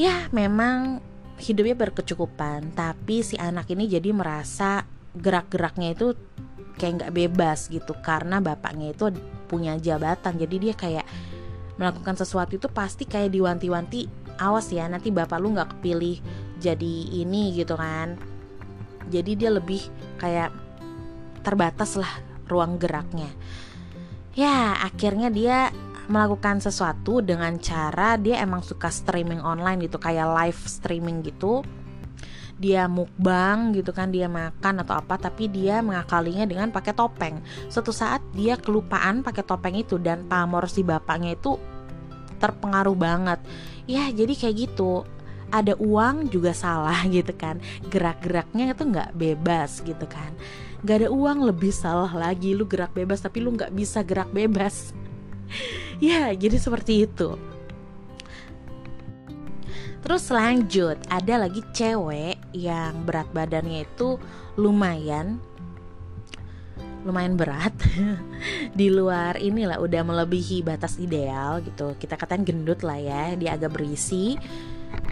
Ya 0.00 0.24
memang 0.32 1.04
hidupnya 1.36 1.76
berkecukupan. 1.76 2.72
Tapi 2.72 3.20
si 3.20 3.36
anak 3.36 3.68
ini 3.68 3.92
jadi 3.92 4.08
merasa 4.14 4.88
gerak-geraknya 5.14 5.92
itu 5.94 6.16
kayak 6.78 7.02
nggak 7.02 7.14
bebas 7.14 7.70
gitu 7.70 7.94
karena 8.02 8.42
bapaknya 8.42 8.92
itu 8.92 9.10
punya 9.46 9.78
jabatan. 9.78 10.34
Jadi 10.38 10.56
dia 10.58 10.74
kayak 10.74 11.06
melakukan 11.78 12.14
sesuatu 12.14 12.54
itu 12.54 12.70
pasti 12.70 13.06
kayak 13.06 13.34
diwanti-wanti 13.34 14.06
awas 14.38 14.70
ya 14.70 14.86
nanti 14.90 15.14
bapak 15.14 15.38
lu 15.38 15.54
nggak 15.54 15.78
kepilih 15.78 16.18
jadi 16.58 16.94
ini 17.22 17.54
gitu 17.54 17.74
kan. 17.78 18.18
Jadi 19.10 19.32
dia 19.36 19.50
lebih 19.52 19.82
kayak 20.18 20.50
terbatas 21.44 21.94
lah 22.00 22.10
ruang 22.48 22.80
geraknya. 22.80 23.28
Ya 24.34 24.74
akhirnya 24.82 25.30
dia 25.30 25.70
melakukan 26.04 26.60
sesuatu 26.60 27.24
dengan 27.24 27.56
cara 27.56 28.20
dia 28.20 28.42
emang 28.44 28.60
suka 28.60 28.92
streaming 28.92 29.40
online 29.40 29.88
gitu 29.88 29.96
kayak 29.96 30.28
live 30.36 30.60
streaming 30.68 31.24
gitu 31.24 31.64
dia 32.54 32.86
mukbang 32.86 33.74
gitu 33.74 33.90
kan 33.90 34.14
dia 34.14 34.30
makan 34.30 34.86
atau 34.86 34.94
apa 34.94 35.18
tapi 35.18 35.50
dia 35.50 35.82
mengakalinya 35.82 36.46
dengan 36.46 36.70
pakai 36.70 36.94
topeng. 36.94 37.42
Suatu 37.66 37.90
saat 37.90 38.22
dia 38.30 38.54
kelupaan 38.54 39.26
pakai 39.26 39.42
topeng 39.42 39.74
itu 39.74 39.98
dan 39.98 40.26
pamor 40.30 40.70
si 40.70 40.86
bapaknya 40.86 41.34
itu 41.34 41.58
terpengaruh 42.38 42.94
banget. 42.94 43.40
Ya 43.90 44.06
jadi 44.10 44.32
kayak 44.34 44.56
gitu. 44.70 45.02
Ada 45.54 45.78
uang 45.78 46.34
juga 46.34 46.54
salah 46.54 47.02
gitu 47.14 47.34
kan. 47.34 47.58
Gerak-geraknya 47.90 48.74
itu 48.74 48.82
nggak 48.86 49.10
bebas 49.18 49.82
gitu 49.82 50.06
kan. 50.06 50.34
Nggak 50.86 50.96
ada 51.04 51.08
uang 51.10 51.38
lebih 51.50 51.72
salah 51.74 52.10
lagi. 52.10 52.54
Lu 52.54 52.66
gerak 52.70 52.94
bebas 52.94 53.22
tapi 53.22 53.42
lu 53.42 53.54
nggak 53.54 53.74
bisa 53.74 54.02
gerak 54.06 54.30
bebas. 54.30 54.94
Ya 56.02 56.34
jadi 56.34 56.58
seperti 56.58 57.06
itu 57.06 57.38
Terus 60.04 60.28
lanjut, 60.28 61.00
ada 61.08 61.48
lagi 61.48 61.64
cewek 61.72 62.36
yang 62.52 63.08
berat 63.08 63.24
badannya 63.32 63.88
itu 63.88 64.20
lumayan 64.60 65.40
lumayan 67.04 67.36
berat. 67.40 67.72
Di 68.78 68.92
luar 68.92 69.40
inilah 69.40 69.80
udah 69.80 70.02
melebihi 70.04 70.60
batas 70.60 71.00
ideal 71.00 71.64
gitu. 71.64 71.96
Kita 71.96 72.20
katakan 72.20 72.44
gendut 72.44 72.84
lah 72.84 73.00
ya 73.00 73.32
dia 73.36 73.56
agak 73.56 73.76
berisi. 73.76 74.36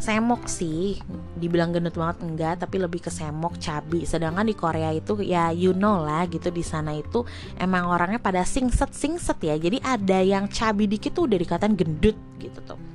Semok 0.01 0.47
sih 0.47 0.99
dibilang 1.37 1.75
gendut 1.75 1.97
banget 1.97 2.23
enggak 2.23 2.55
tapi 2.65 2.77
lebih 2.81 3.01
ke 3.01 3.09
semok 3.13 3.57
cabi. 3.61 4.05
Sedangkan 4.05 4.45
di 4.45 4.57
Korea 4.57 4.93
itu 4.93 5.21
ya 5.25 5.53
you 5.53 5.73
know 5.73 6.05
lah 6.05 6.29
gitu 6.29 6.53
di 6.53 6.65
sana 6.65 6.97
itu 6.97 7.25
emang 7.57 7.89
orangnya 7.89 8.21
pada 8.21 8.45
singset 8.45 8.93
singset 8.93 9.41
ya. 9.41 9.57
Jadi 9.57 9.81
ada 9.81 10.21
yang 10.21 10.53
cabi 10.53 10.85
dikit 10.85 11.17
tuh 11.17 11.29
udah 11.29 11.39
dikatain 11.41 11.77
gendut 11.77 12.17
gitu 12.41 12.61
tuh 12.65 12.92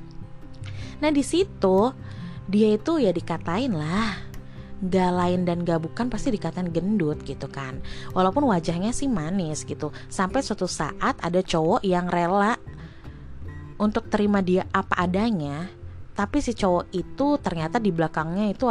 nah 0.97 1.09
di 1.13 1.21
situ 1.21 1.93
dia 2.47 2.73
itu 2.73 2.97
ya 3.01 3.11
dikatain 3.11 3.75
lah 3.75 4.25
gak 4.77 5.11
lain 5.13 5.41
dan 5.41 5.65
gak 5.65 5.81
bukan 5.81 6.05
pasti 6.05 6.29
dikatain 6.29 6.69
gendut 6.69 7.17
gitu 7.25 7.49
kan. 7.49 7.81
Walaupun 8.13 8.45
wajahnya 8.45 8.93
sih 8.93 9.09
manis 9.09 9.65
gitu. 9.65 9.89
Sampai 10.05 10.45
suatu 10.45 10.69
saat 10.69 11.17
ada 11.17 11.41
cowok 11.41 11.81
yang 11.81 12.05
rela 12.05 12.61
untuk 13.81 14.05
terima 14.13 14.45
dia 14.45 14.69
apa 14.69 15.01
adanya 15.01 15.69
tapi 16.17 16.41
si 16.41 16.57
cowok 16.57 16.89
itu 16.97 17.37
ternyata 17.37 17.77
di 17.77 17.93
belakangnya 17.93 18.49
itu 18.49 18.65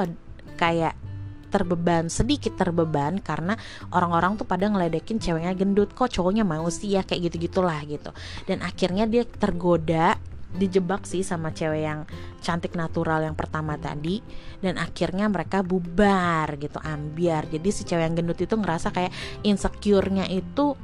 kayak 0.59 0.99
terbeban 1.47 2.11
sedikit 2.11 2.59
terbeban 2.59 3.23
karena 3.23 3.55
orang-orang 3.95 4.35
tuh 4.35 4.51
pada 4.51 4.67
ngeledekin 4.67 5.23
ceweknya 5.23 5.55
gendut 5.55 5.95
kok 5.95 6.11
cowoknya 6.11 6.43
mau 6.43 6.67
sih 6.67 6.99
ya? 6.99 7.07
kayak 7.07 7.31
gitu 7.31 7.47
gitulah 7.47 7.79
gitu. 7.87 8.11
Dan 8.51 8.67
akhirnya 8.67 9.07
dia 9.07 9.23
tergoda 9.23 10.19
dijebak 10.57 11.05
sih 11.05 11.23
sama 11.23 11.53
cewek 11.53 11.83
yang 11.85 12.01
cantik 12.41 12.75
natural 12.75 13.23
yang 13.23 13.37
pertama 13.37 13.77
tadi. 13.77 14.21
Dan 14.59 14.81
akhirnya 14.81 15.29
mereka 15.29 15.61
bubar 15.61 16.57
gitu 16.59 16.81
ambiar. 16.83 17.47
Jadi 17.49 17.69
si 17.71 17.85
cewek 17.85 18.05
yang 18.09 18.17
gendut 18.17 18.41
itu 18.41 18.57
ngerasa 18.57 18.91
kayak 18.91 19.13
insecure-nya 19.45 20.27
itu 20.33 20.75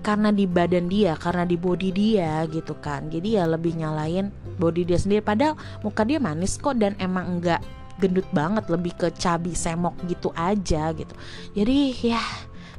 karena 0.00 0.32
di 0.32 0.48
badan 0.48 0.88
dia 0.88 1.12
karena 1.12 1.44
di 1.44 1.60
body 1.60 1.90
dia 1.92 2.48
gitu 2.48 2.72
kan. 2.80 3.12
Jadi 3.12 3.36
ya 3.36 3.44
lebih 3.44 3.76
nyalain 3.76 4.32
body 4.56 4.88
dia 4.88 4.96
sendiri. 4.96 5.20
Padahal 5.20 5.60
muka 5.84 6.02
dia 6.08 6.16
manis 6.16 6.56
kok 6.56 6.80
dan 6.80 6.96
emang 6.96 7.38
enggak 7.38 7.60
gendut 8.00 8.24
banget 8.32 8.64
lebih 8.72 8.96
ke 8.96 9.12
cabi 9.12 9.52
semok 9.52 9.92
gitu 10.08 10.32
aja 10.32 10.96
gitu. 10.96 11.12
Jadi 11.52 11.92
ya 12.00 12.22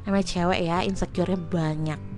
namanya 0.02 0.26
cewek 0.26 0.60
ya 0.66 0.82
insecure-nya 0.82 1.38
banyak 1.38 2.11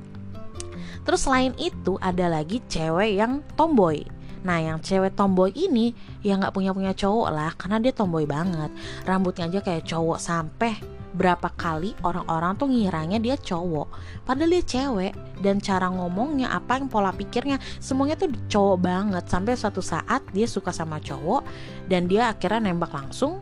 Terus 1.05 1.21
selain 1.29 1.53
itu 1.61 2.01
ada 2.01 2.27
lagi 2.33 2.65
cewek 2.67 3.21
yang 3.21 3.45
tomboy. 3.55 4.05
Nah 4.45 4.61
yang 4.61 4.81
cewek 4.81 5.17
tomboy 5.17 5.53
ini 5.57 5.97
ya 6.21 6.37
nggak 6.37 6.53
punya 6.53 6.73
punya 6.77 6.93
cowok 6.93 7.29
lah 7.33 7.53
karena 7.57 7.81
dia 7.81 7.93
tomboy 7.93 8.29
banget. 8.29 8.73
Rambutnya 9.05 9.49
aja 9.49 9.61
kayak 9.65 9.89
cowok 9.89 10.19
sampai 10.21 10.95
berapa 11.15 11.47
kali 11.55 11.95
orang-orang 12.03 12.59
tuh 12.59 12.67
ngiranya 12.67 13.23
dia 13.23 13.39
cowok 13.39 13.87
padahal 14.27 14.51
dia 14.51 14.65
cewek 14.67 15.15
dan 15.39 15.63
cara 15.63 15.87
ngomongnya 15.87 16.51
apa 16.51 16.75
yang 16.75 16.91
pola 16.91 17.15
pikirnya 17.15 17.63
semuanya 17.79 18.19
tuh 18.19 18.35
cowok 18.51 18.77
banget 18.83 19.25
sampai 19.31 19.55
suatu 19.55 19.79
saat 19.79 20.27
dia 20.35 20.51
suka 20.51 20.75
sama 20.75 20.99
cowok 20.99 21.47
dan 21.87 22.11
dia 22.11 22.35
akhirnya 22.35 22.67
nembak 22.67 22.91
langsung 22.91 23.39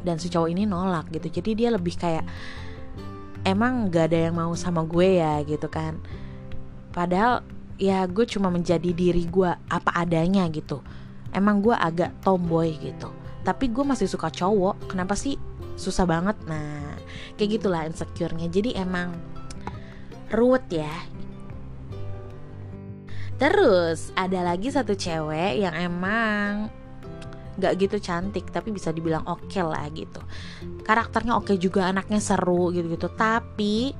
dan 0.00 0.16
si 0.16 0.32
cowok 0.32 0.48
ini 0.48 0.64
nolak 0.64 1.12
gitu 1.12 1.28
jadi 1.28 1.50
dia 1.52 1.68
lebih 1.76 1.92
kayak 2.00 2.24
emang 3.44 3.92
gak 3.92 4.08
ada 4.08 4.32
yang 4.32 4.34
mau 4.40 4.56
sama 4.56 4.80
gue 4.88 5.20
ya 5.20 5.44
gitu 5.44 5.68
kan 5.68 6.00
padahal 6.92 7.42
ya 7.82 8.06
gue 8.06 8.22
cuma 8.30 8.46
menjadi 8.46 8.94
diri 8.94 9.26
gue 9.26 9.50
apa 9.50 9.90
adanya 9.96 10.46
gitu. 10.52 10.84
Emang 11.32 11.64
gue 11.64 11.74
agak 11.74 12.12
tomboy 12.22 12.76
gitu. 12.78 13.10
Tapi 13.42 13.72
gue 13.72 13.82
masih 13.82 14.06
suka 14.06 14.30
cowok. 14.30 14.86
Kenapa 14.92 15.18
sih? 15.18 15.34
Susah 15.74 16.06
banget. 16.06 16.36
Nah 16.46 16.94
kayak 17.34 17.58
gitulah 17.58 17.82
insecure-nya. 17.88 18.46
Jadi 18.46 18.76
emang 18.76 19.16
ruwet 20.30 20.68
ya. 20.70 20.94
Terus 23.40 24.14
ada 24.14 24.46
lagi 24.46 24.70
satu 24.70 24.94
cewek 24.94 25.58
yang 25.58 25.74
emang 25.74 26.70
gak 27.58 27.76
gitu 27.76 28.00
cantik 28.00 28.48
tapi 28.48 28.72
bisa 28.72 28.94
dibilang 28.94 29.26
oke 29.26 29.50
okay 29.50 29.64
lah 29.64 29.90
gitu. 29.90 30.22
Karakternya 30.86 31.34
oke 31.34 31.50
okay 31.50 31.56
juga 31.58 31.90
anaknya 31.90 32.22
seru 32.22 32.70
gitu 32.70 32.94
gitu 32.94 33.10
tapi 33.10 33.90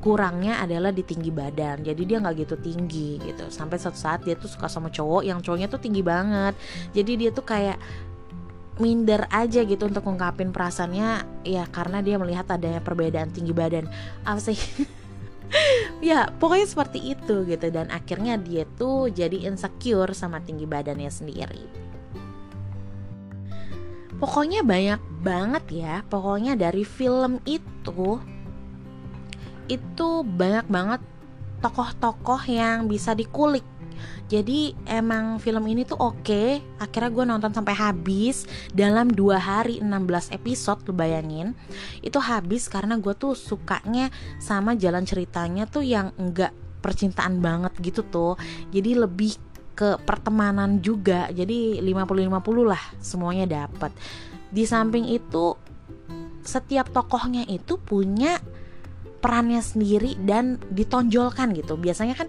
kurangnya 0.00 0.64
adalah 0.64 0.90
di 0.90 1.04
tinggi 1.04 1.28
badan. 1.28 1.84
Jadi 1.84 2.02
dia 2.08 2.18
nggak 2.18 2.36
gitu 2.48 2.56
tinggi 2.56 3.20
gitu. 3.20 3.52
Sampai 3.52 3.76
suatu 3.76 4.00
saat 4.00 4.24
dia 4.24 4.34
tuh 4.34 4.48
suka 4.48 4.66
sama 4.66 4.88
cowok 4.88 5.22
yang 5.22 5.44
cowoknya 5.44 5.68
tuh 5.68 5.80
tinggi 5.80 6.00
banget. 6.00 6.56
Jadi 6.96 7.12
dia 7.20 7.30
tuh 7.30 7.44
kayak 7.44 7.76
minder 8.80 9.28
aja 9.28 9.60
gitu 9.60 9.84
untuk 9.84 10.08
ngungkapin 10.08 10.56
perasaannya. 10.56 11.44
Ya 11.44 11.68
karena 11.68 12.00
dia 12.00 12.16
melihat 12.16 12.48
adanya 12.48 12.80
perbedaan 12.80 13.30
tinggi 13.30 13.52
badan. 13.52 13.86
Apa 14.24 14.40
sih? 14.40 14.56
Ya 15.98 16.30
pokoknya 16.30 16.62
seperti 16.62 17.10
itu 17.10 17.42
gitu. 17.42 17.66
Dan 17.74 17.90
akhirnya 17.90 18.38
dia 18.38 18.64
tuh 18.78 19.10
jadi 19.10 19.50
insecure 19.50 20.14
sama 20.14 20.38
tinggi 20.38 20.62
badannya 20.62 21.10
sendiri. 21.10 21.66
Pokoknya 24.22 24.62
banyak 24.62 25.02
banget 25.26 25.64
ya. 25.74 25.94
Pokoknya 26.06 26.54
dari 26.54 26.86
film 26.86 27.42
itu 27.50 28.22
itu 29.70 30.26
banyak 30.26 30.66
banget 30.66 31.00
tokoh-tokoh 31.62 32.42
yang 32.50 32.90
bisa 32.90 33.14
dikulik. 33.14 33.62
Jadi 34.30 34.72
emang 34.86 35.42
film 35.42 35.66
ini 35.66 35.82
tuh 35.82 35.98
oke. 35.98 36.22
Okay. 36.22 36.62
Akhirnya 36.78 37.10
gue 37.10 37.24
nonton 37.26 37.52
sampai 37.52 37.74
habis. 37.74 38.46
Dalam 38.70 39.10
dua 39.10 39.36
hari 39.42 39.82
16 39.82 40.30
episode 40.30 40.86
Lu 40.86 40.94
bayangin. 40.94 41.52
Itu 42.00 42.22
habis 42.22 42.70
karena 42.70 42.96
gue 42.96 43.12
tuh 43.18 43.34
sukanya 43.34 44.08
Sama 44.38 44.78
jalan 44.78 45.02
ceritanya 45.02 45.66
tuh 45.66 45.82
yang 45.82 46.14
enggak 46.16 46.54
percintaan 46.80 47.42
banget 47.42 47.74
gitu 47.82 48.06
tuh. 48.06 48.34
Jadi 48.70 48.96
lebih 48.96 49.34
ke 49.74 49.98
pertemanan 50.06 50.78
juga. 50.78 51.28
Jadi 51.34 51.82
50-50 51.82 52.70
lah 52.70 52.82
semuanya 53.02 53.66
dapet. 53.66 53.92
Di 54.48 54.64
samping 54.64 55.10
itu 55.10 55.58
Setiap 56.40 56.88
tokohnya 56.88 57.44
itu 57.44 57.76
punya 57.76 58.40
perannya 59.20 59.60
sendiri 59.60 60.16
dan 60.24 60.56
ditonjolkan 60.72 61.52
gitu. 61.54 61.76
Biasanya 61.76 62.16
kan 62.16 62.28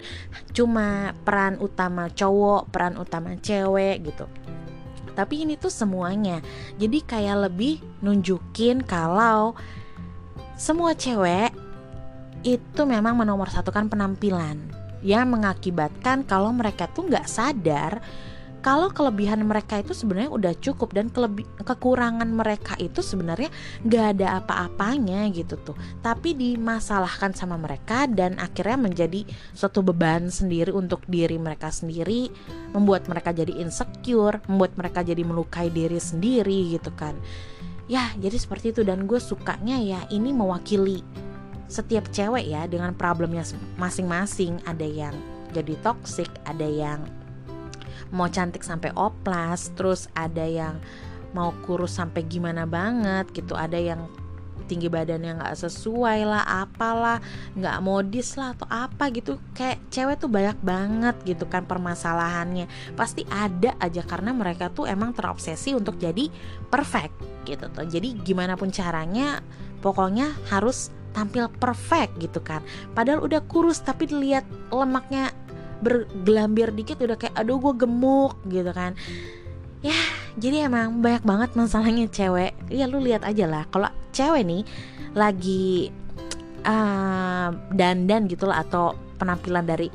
cuma 0.52 1.16
peran 1.24 1.58
utama 1.64 2.12
cowok 2.12 2.70
peran 2.70 3.00
utama 3.00 3.34
cewek 3.40 4.04
gitu. 4.12 4.28
Tapi 5.16 5.44
ini 5.48 5.60
tuh 5.60 5.72
semuanya. 5.72 6.40
Jadi 6.80 7.04
kayak 7.04 7.52
lebih 7.52 7.80
nunjukin 8.04 8.84
kalau 8.84 9.56
semua 10.56 10.94
cewek 10.94 11.52
itu 12.44 12.82
memang 12.84 13.18
menomorsatukan 13.18 13.92
penampilan. 13.92 14.60
Yang 15.02 15.26
mengakibatkan 15.34 16.22
kalau 16.30 16.54
mereka 16.54 16.86
tuh 16.86 17.10
nggak 17.10 17.26
sadar 17.26 18.06
kalau 18.62 18.94
kelebihan 18.94 19.42
mereka 19.42 19.82
itu 19.82 19.98
sebenarnya 19.98 20.30
udah 20.30 20.54
cukup 20.62 20.94
dan 20.94 21.10
kelebih, 21.10 21.50
kekurangan 21.66 22.30
mereka 22.30 22.78
itu 22.78 23.02
sebenarnya 23.02 23.50
nggak 23.82 24.06
ada 24.18 24.28
apa-apanya 24.38 25.26
gitu 25.34 25.58
tuh. 25.66 25.74
Tapi 26.06 26.38
dimasalahkan 26.38 27.34
sama 27.34 27.58
mereka 27.58 28.06
dan 28.06 28.38
akhirnya 28.38 28.78
menjadi 28.78 29.26
suatu 29.58 29.82
beban 29.82 30.30
sendiri 30.30 30.70
untuk 30.70 31.02
diri 31.10 31.42
mereka 31.42 31.74
sendiri 31.74 32.30
membuat 32.78 33.10
mereka 33.10 33.34
jadi 33.34 33.52
insecure 33.58 34.38
membuat 34.46 34.78
mereka 34.78 35.02
jadi 35.02 35.26
melukai 35.26 35.74
diri 35.74 35.98
sendiri 35.98 36.78
gitu 36.78 36.94
kan. 36.94 37.18
Ya 37.90 38.14
jadi 38.22 38.38
seperti 38.38 38.78
itu 38.78 38.86
dan 38.86 39.10
gue 39.10 39.18
sukanya 39.18 39.82
ya 39.82 40.06
ini 40.14 40.32
mewakili 40.32 41.02
setiap 41.66 42.06
cewek 42.14 42.46
ya 42.46 42.70
dengan 42.70 42.94
problemnya 42.94 43.42
masing-masing. 43.82 44.62
Ada 44.70 44.86
yang 44.86 45.16
jadi 45.50 45.74
toxic 45.82 46.30
ada 46.46 46.64
yang 46.64 47.04
mau 48.12 48.28
cantik 48.28 48.64
sampai 48.64 48.92
oplas 48.94 49.72
terus 49.76 50.12
ada 50.14 50.44
yang 50.44 50.80
mau 51.32 51.56
kurus 51.64 51.96
sampai 51.96 52.28
gimana 52.28 52.68
banget 52.68 53.32
gitu 53.32 53.56
ada 53.56 53.80
yang 53.80 54.08
tinggi 54.72 54.88
badan 54.88 55.28
yang 55.28 55.36
nggak 55.44 55.60
sesuai 55.60 56.24
lah 56.24 56.64
apalah 56.64 57.20
nggak 57.60 57.78
modis 57.84 58.40
lah 58.40 58.56
atau 58.56 58.68
apa 58.72 59.12
gitu 59.12 59.36
kayak 59.52 59.84
cewek 59.92 60.16
tuh 60.16 60.32
banyak 60.32 60.56
banget 60.64 61.16
gitu 61.28 61.44
kan 61.52 61.68
permasalahannya. 61.68 62.72
Pasti 62.96 63.28
ada 63.28 63.76
aja 63.84 64.00
karena 64.08 64.32
mereka 64.32 64.72
tuh 64.72 64.88
emang 64.88 65.12
terobsesi 65.12 65.76
untuk 65.76 66.00
jadi 66.00 66.32
perfect 66.72 67.44
gitu 67.44 67.68
tuh. 67.68 67.84
Jadi 67.84 68.16
gimana 68.24 68.56
pun 68.56 68.72
caranya 68.72 69.44
pokoknya 69.84 70.32
harus 70.48 70.88
tampil 71.12 71.52
perfect 71.60 72.16
gitu 72.24 72.40
kan. 72.40 72.64
Padahal 72.96 73.28
udah 73.28 73.44
kurus 73.52 73.84
tapi 73.84 74.08
dilihat 74.08 74.48
lemaknya 74.72 75.36
bergelambir 75.82 76.70
dikit 76.72 77.02
udah 77.02 77.18
kayak 77.18 77.36
aduh 77.36 77.58
gue 77.58 77.74
gemuk 77.86 78.38
gitu 78.48 78.72
kan. 78.72 78.94
Ya 79.82 79.98
jadi 80.38 80.70
emang 80.70 81.02
banyak 81.02 81.26
banget 81.26 81.50
masalahnya 81.58 82.06
cewek. 82.08 82.54
Ya 82.70 82.86
lu 82.86 83.02
lihat 83.02 83.26
aja 83.26 83.50
lah 83.50 83.66
kalau 83.74 83.90
cewek 84.14 84.46
nih 84.46 84.64
lagi 85.18 85.90
uh, 86.64 87.50
dandan 87.74 88.30
gitu 88.30 88.48
lah 88.48 88.64
atau 88.64 88.96
penampilan 89.18 89.66
dari 89.66 89.90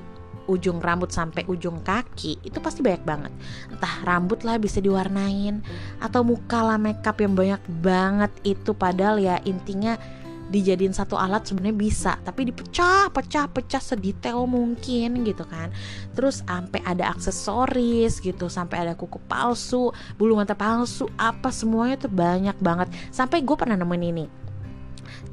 ujung 0.46 0.78
rambut 0.78 1.10
sampai 1.10 1.42
ujung 1.50 1.82
kaki 1.82 2.38
itu 2.46 2.58
pasti 2.62 2.82
banyak 2.82 3.02
banget. 3.02 3.32
Entah 3.70 3.94
rambut 4.06 4.46
lah 4.46 4.58
bisa 4.62 4.78
diwarnain 4.78 5.62
atau 5.98 6.22
muka 6.22 6.62
lah 6.62 6.78
makeup 6.78 7.18
yang 7.18 7.34
banyak 7.34 7.62
banget 7.82 8.32
itu. 8.46 8.70
Padahal 8.74 9.18
ya 9.18 9.42
intinya 9.42 9.98
dijadiin 10.46 10.94
satu 10.94 11.18
alat 11.18 11.42
sebenarnya 11.42 11.74
bisa 11.74 12.12
tapi 12.22 12.46
dipecah 12.46 13.10
pecah 13.10 13.50
pecah 13.50 13.82
sedetail 13.82 14.46
mungkin 14.46 15.26
gitu 15.26 15.42
kan. 15.46 15.74
Terus 16.14 16.42
sampai 16.46 16.82
ada 16.86 17.10
aksesoris 17.10 18.22
gitu 18.22 18.46
sampai 18.46 18.86
ada 18.86 18.92
kuku 18.94 19.18
palsu 19.26 19.90
bulu 20.14 20.38
mata 20.38 20.54
palsu 20.54 21.10
apa 21.18 21.50
semuanya 21.50 21.98
tuh 21.98 22.12
banyak 22.12 22.56
banget. 22.62 22.88
Sampai 23.10 23.42
gue 23.42 23.56
pernah 23.58 23.74
nemuin 23.78 24.04
ini 24.06 24.26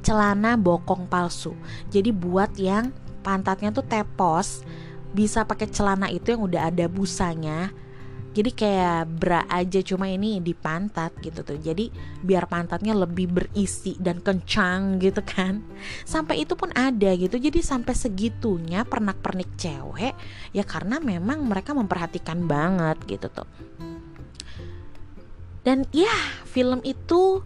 celana 0.04 0.54
bokong 0.60 1.08
palsu. 1.08 1.56
Jadi 1.88 2.12
buat 2.12 2.52
yang 2.60 2.92
pantatnya 3.24 3.72
tuh 3.72 3.86
tepos 3.86 4.62
bisa 5.14 5.46
pakai 5.46 5.70
celana 5.70 6.10
itu 6.10 6.34
yang 6.34 6.42
udah 6.44 6.68
ada 6.68 6.90
busanya 6.90 7.70
jadi 8.34 8.50
kayak 8.50 9.02
bra 9.14 9.46
aja 9.46 9.78
cuma 9.86 10.10
ini 10.10 10.42
di 10.42 10.58
pantat 10.58 11.14
gitu 11.22 11.46
tuh. 11.46 11.54
Jadi 11.54 11.86
biar 12.18 12.50
pantatnya 12.50 12.90
lebih 12.90 13.30
berisi 13.30 13.94
dan 13.94 14.18
kencang 14.18 14.98
gitu 14.98 15.22
kan. 15.22 15.62
Sampai 16.02 16.42
itu 16.42 16.58
pun 16.58 16.74
ada 16.74 17.14
gitu. 17.14 17.38
Jadi 17.38 17.62
sampai 17.62 17.94
segitunya 17.94 18.82
pernak 18.82 19.22
pernik 19.22 19.54
cewek 19.54 20.18
ya 20.50 20.66
karena 20.66 20.98
memang 20.98 21.46
mereka 21.46 21.78
memperhatikan 21.78 22.42
banget 22.50 22.98
gitu 23.06 23.30
tuh. 23.30 23.46
Dan 25.62 25.86
ya 25.94 26.42
film 26.42 26.82
itu 26.82 27.38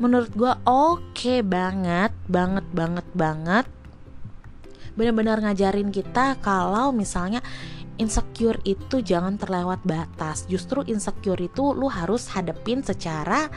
menurut 0.00 0.32
gue 0.32 0.52
oke 0.64 1.12
okay 1.12 1.44
banget 1.44 2.16
banget 2.32 2.64
banget 2.72 3.06
banget. 3.12 3.66
Benar-benar 4.96 5.44
ngajarin 5.44 5.92
kita 5.92 6.40
kalau 6.40 6.96
misalnya 6.96 7.44
insecure 8.00 8.60
itu 8.64 9.04
jangan 9.04 9.36
terlewat 9.36 9.84
batas. 9.84 10.48
Justru 10.48 10.84
insecure 10.88 11.40
itu 11.40 11.72
lu 11.76 11.88
harus 11.92 12.30
hadepin 12.32 12.80
secara 12.80 13.50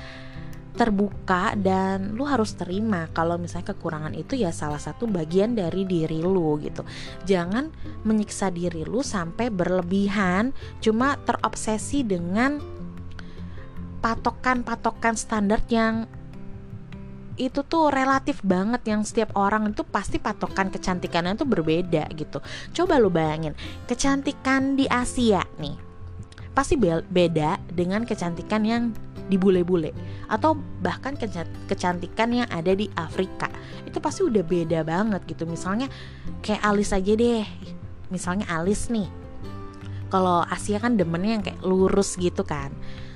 terbuka 0.76 1.56
dan 1.56 2.20
lu 2.20 2.28
harus 2.28 2.52
terima 2.60 3.08
kalau 3.16 3.40
misalnya 3.40 3.72
kekurangan 3.72 4.12
itu 4.12 4.36
ya 4.36 4.52
salah 4.52 4.80
satu 4.80 5.08
bagian 5.08 5.56
dari 5.56 5.88
diri 5.88 6.20
lu 6.20 6.60
gitu. 6.60 6.84
Jangan 7.24 7.72
menyiksa 8.04 8.52
diri 8.52 8.84
lu 8.84 9.00
sampai 9.00 9.48
berlebihan 9.48 10.52
cuma 10.84 11.16
terobsesi 11.24 12.04
dengan 12.04 12.60
patokan-patokan 14.04 15.16
standar 15.18 15.64
yang 15.72 16.06
itu 17.36 17.68
tuh 17.68 17.92
relatif 17.92 18.40
banget 18.44 18.88
yang 18.88 19.04
setiap 19.04 19.36
orang 19.36 19.76
itu 19.76 19.84
pasti 19.84 20.20
patokan 20.24 20.72
kecantikannya 20.72 21.36
tuh 21.36 21.48
berbeda 21.48 22.08
gitu. 22.16 22.40
Coba 22.72 22.96
lu 22.96 23.12
bayangin, 23.12 23.52
kecantikan 23.88 24.80
di 24.80 24.88
Asia 24.88 25.44
nih 25.60 25.76
pasti 26.56 26.80
beda 26.80 27.60
dengan 27.68 28.08
kecantikan 28.08 28.64
yang 28.64 28.96
di 29.28 29.36
bule-bule 29.36 29.92
atau 30.32 30.56
bahkan 30.80 31.20
kecantikan 31.68 32.32
yang 32.32 32.48
ada 32.48 32.72
di 32.72 32.88
Afrika. 32.96 33.52
Itu 33.84 34.00
pasti 34.00 34.24
udah 34.24 34.40
beda 34.40 34.88
banget 34.88 35.28
gitu. 35.28 35.44
Misalnya 35.44 35.92
kayak 36.40 36.64
alis 36.64 36.96
aja 36.96 37.12
deh. 37.12 37.44
Misalnya 38.08 38.48
alis 38.48 38.88
nih. 38.88 39.12
Kalau 40.08 40.48
Asia 40.48 40.80
kan 40.80 40.96
demennya 40.96 41.32
yang 41.36 41.44
kayak 41.44 41.60
lurus 41.66 42.16
gitu 42.16 42.48
kan 42.48 42.72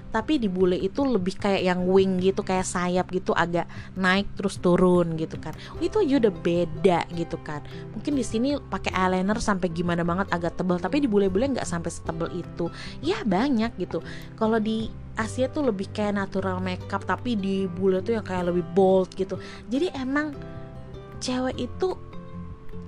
tapi 0.09 0.41
di 0.41 0.49
bule 0.49 0.75
itu 0.75 1.05
lebih 1.05 1.37
kayak 1.37 1.61
yang 1.61 1.85
wing 1.85 2.17
gitu 2.17 2.41
kayak 2.41 2.65
sayap 2.65 3.09
gitu 3.13 3.33
agak 3.37 3.69
naik 3.93 4.25
terus 4.33 4.57
turun 4.57 5.13
gitu 5.15 5.37
kan. 5.37 5.53
Itu 5.77 6.01
aja 6.01 6.17
udah 6.17 6.33
beda 6.33 6.99
gitu 7.13 7.37
kan. 7.45 7.61
Mungkin 7.93 8.17
di 8.17 8.25
sini 8.25 8.57
pakai 8.57 8.93
eyeliner 8.93 9.37
sampai 9.37 9.69
gimana 9.69 10.01
banget 10.01 10.27
agak 10.33 10.57
tebal 10.57 10.81
tapi 10.81 11.01
di 11.01 11.07
bule-bule 11.07 11.55
nggak 11.57 11.69
sampai 11.69 11.91
setebal 11.93 12.29
itu. 12.33 12.67
Ya 13.05 13.21
banyak 13.21 13.77
gitu. 13.77 14.01
Kalau 14.35 14.57
di 14.57 14.89
Asia 15.19 15.51
tuh 15.51 15.67
lebih 15.67 15.91
kayak 15.91 16.15
natural 16.15 16.63
makeup 16.63 17.03
tapi 17.03 17.35
di 17.35 17.67
bule 17.67 17.99
tuh 17.99 18.17
yang 18.17 18.25
kayak 18.25 18.49
lebih 18.49 18.65
bold 18.73 19.13
gitu. 19.13 19.35
Jadi 19.67 19.91
emang 19.93 20.31
cewek 21.19 21.59
itu 21.59 21.99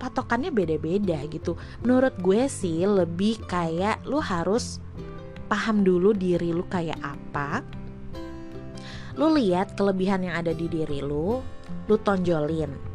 patokannya 0.02 0.50
beda-beda 0.50 1.22
gitu. 1.30 1.54
Menurut 1.86 2.18
gue 2.18 2.50
sih 2.50 2.82
lebih 2.88 3.38
kayak 3.46 4.02
lu 4.10 4.18
harus 4.18 4.82
paham 5.52 5.84
dulu 5.84 6.16
diri 6.16 6.56
lu 6.56 6.64
kayak 6.64 6.96
apa. 7.04 7.60
Lu 9.20 9.36
lihat 9.36 9.76
kelebihan 9.76 10.24
yang 10.24 10.40
ada 10.40 10.56
di 10.56 10.72
diri 10.72 11.04
lu 11.04 11.44
lu 11.92 11.96
tonjolin 12.00 12.91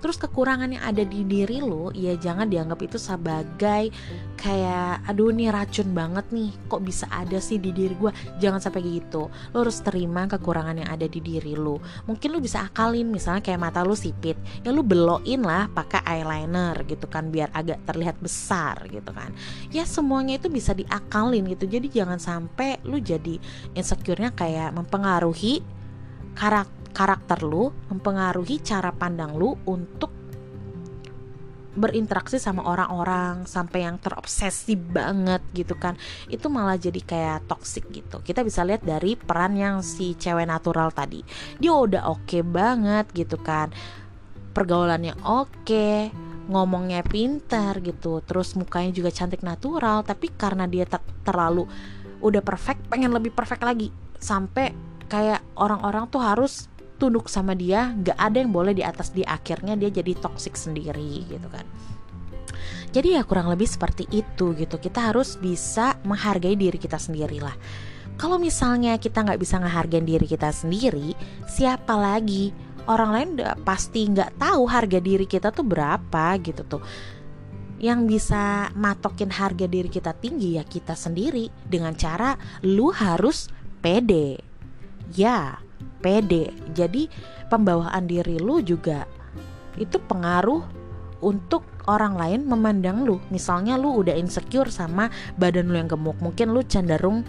terus 0.00 0.16
kekurangan 0.16 0.72
yang 0.72 0.84
ada 0.84 1.04
di 1.04 1.22
diri 1.28 1.60
lo 1.60 1.92
ya 1.92 2.16
jangan 2.16 2.48
dianggap 2.48 2.80
itu 2.80 2.96
sebagai 2.96 3.92
kayak 4.40 5.04
aduh 5.04 5.30
nih 5.30 5.52
racun 5.52 5.92
banget 5.92 6.26
nih 6.32 6.50
kok 6.66 6.80
bisa 6.80 7.04
ada 7.12 7.36
sih 7.38 7.60
di 7.60 7.70
diri 7.70 7.92
gue 7.94 8.12
jangan 8.40 8.58
sampai 8.58 8.80
gitu. 8.80 9.28
Lo 9.52 9.56
harus 9.62 9.84
terima 9.84 10.24
kekurangan 10.24 10.80
yang 10.80 10.88
ada 10.88 11.04
di 11.04 11.20
diri 11.20 11.52
lo 11.54 11.78
mungkin 12.08 12.32
lo 12.32 12.40
bisa 12.40 12.64
akalin 12.64 13.12
misalnya 13.12 13.44
kayak 13.44 13.60
mata 13.60 13.84
lo 13.84 13.92
sipit 13.92 14.40
ya 14.64 14.72
lo 14.72 14.80
beloin 14.80 15.40
lah 15.44 15.68
pakai 15.68 16.00
eyeliner 16.02 16.80
gitu 16.88 17.04
kan 17.06 17.28
biar 17.28 17.52
agak 17.52 17.84
terlihat 17.84 18.16
besar 18.18 18.88
gitu 18.88 19.12
kan. 19.12 19.30
Ya 19.68 19.84
semuanya 19.84 20.40
itu 20.40 20.48
bisa 20.48 20.72
diakalin 20.72 21.44
gitu. 21.52 21.68
Jadi 21.68 21.92
jangan 21.92 22.16
sampai 22.16 22.80
lo 22.88 22.96
jadi 22.96 23.36
insecure-nya 23.76 24.32
kayak 24.32 24.72
mempengaruhi 24.72 25.60
karakter 26.32 26.79
karakter 26.90 27.42
lu 27.46 27.70
mempengaruhi 27.88 28.60
cara 28.60 28.90
pandang 28.90 29.34
lu 29.38 29.56
untuk 29.66 30.20
berinteraksi 31.70 32.42
sama 32.42 32.66
orang-orang 32.66 33.46
sampai 33.46 33.86
yang 33.86 33.96
terobsesi 34.02 34.74
banget 34.74 35.40
gitu 35.54 35.78
kan. 35.78 35.94
Itu 36.26 36.50
malah 36.50 36.74
jadi 36.74 36.98
kayak 36.98 37.46
toxic 37.46 37.86
gitu. 37.94 38.18
Kita 38.20 38.42
bisa 38.42 38.66
lihat 38.66 38.82
dari 38.82 39.14
peran 39.14 39.54
yang 39.54 39.80
si 39.86 40.18
cewek 40.18 40.50
natural 40.50 40.90
tadi. 40.90 41.22
Dia 41.62 41.72
udah 41.72 42.02
oke 42.10 42.26
okay 42.26 42.42
banget 42.42 43.06
gitu 43.14 43.38
kan. 43.38 43.70
Pergaulannya 44.50 45.14
oke 45.22 45.48
okay, 45.62 46.10
ngomongnya 46.50 47.06
pintar 47.06 47.78
gitu 47.78 48.18
terus 48.26 48.58
mukanya 48.58 48.90
juga 48.90 49.14
cantik 49.14 49.46
natural 49.46 50.02
tapi 50.02 50.34
karena 50.34 50.66
dia 50.66 50.82
ter 50.82 50.98
terlalu 51.22 51.62
udah 52.18 52.42
perfect 52.42 52.90
pengen 52.90 53.14
lebih 53.14 53.30
perfect 53.30 53.62
lagi. 53.62 53.94
Sampai 54.18 54.74
kayak 55.06 55.42
orang-orang 55.54 56.10
tuh 56.10 56.22
harus 56.22 56.66
tunduk 57.00 57.32
sama 57.32 57.56
dia 57.56 57.96
gak 57.96 58.20
ada 58.20 58.36
yang 58.36 58.52
boleh 58.52 58.76
di 58.76 58.84
atas 58.84 59.16
di 59.16 59.24
akhirnya 59.24 59.72
dia 59.80 59.88
jadi 59.88 60.12
toxic 60.20 60.52
sendiri 60.60 61.24
gitu 61.24 61.48
kan. 61.48 61.64
Jadi 62.90 63.14
ya 63.16 63.22
kurang 63.22 63.48
lebih 63.48 63.70
seperti 63.70 64.04
itu 64.10 64.52
gitu. 64.58 64.76
Kita 64.76 65.08
harus 65.08 65.38
bisa 65.40 65.96
menghargai 66.04 66.58
diri 66.58 66.76
kita 66.76 66.98
sendiri 66.98 67.38
lah. 67.40 67.54
Kalau 68.20 68.36
misalnya 68.36 69.00
kita 69.00 69.24
nggak 69.24 69.40
bisa 69.40 69.56
menghargai 69.56 70.04
diri 70.04 70.26
kita 70.28 70.52
sendiri 70.52 71.16
siapa 71.48 71.96
lagi? 71.96 72.52
Orang 72.90 73.14
lain 73.14 73.30
pasti 73.62 74.10
nggak 74.10 74.42
tahu 74.42 74.66
harga 74.66 74.98
diri 74.98 75.24
kita 75.24 75.54
tuh 75.54 75.62
berapa 75.62 76.36
gitu 76.42 76.66
tuh. 76.66 76.82
Yang 77.80 78.00
bisa 78.18 78.68
matokin 78.76 79.32
harga 79.32 79.64
diri 79.64 79.88
kita 79.88 80.12
tinggi 80.12 80.58
ya 80.58 80.66
kita 80.66 80.98
sendiri. 80.98 81.48
Dengan 81.64 81.94
cara 81.94 82.34
lu 82.66 82.90
harus 82.90 83.48
pede. 83.78 84.42
Ya 85.14 85.62
pede 86.00 86.54
jadi 86.72 87.06
pembawaan 87.52 88.08
diri 88.08 88.40
lu 88.40 88.64
juga 88.64 89.04
itu 89.76 90.00
pengaruh 90.00 90.62
untuk 91.20 91.64
orang 91.88 92.16
lain 92.16 92.40
memandang 92.48 93.04
lu 93.04 93.20
misalnya 93.28 93.76
lu 93.76 94.00
udah 94.00 94.16
insecure 94.16 94.72
sama 94.72 95.12
badan 95.36 95.68
lu 95.68 95.76
yang 95.76 95.90
gemuk 95.90 96.16
mungkin 96.20 96.52
lu 96.56 96.64
cenderung 96.64 97.24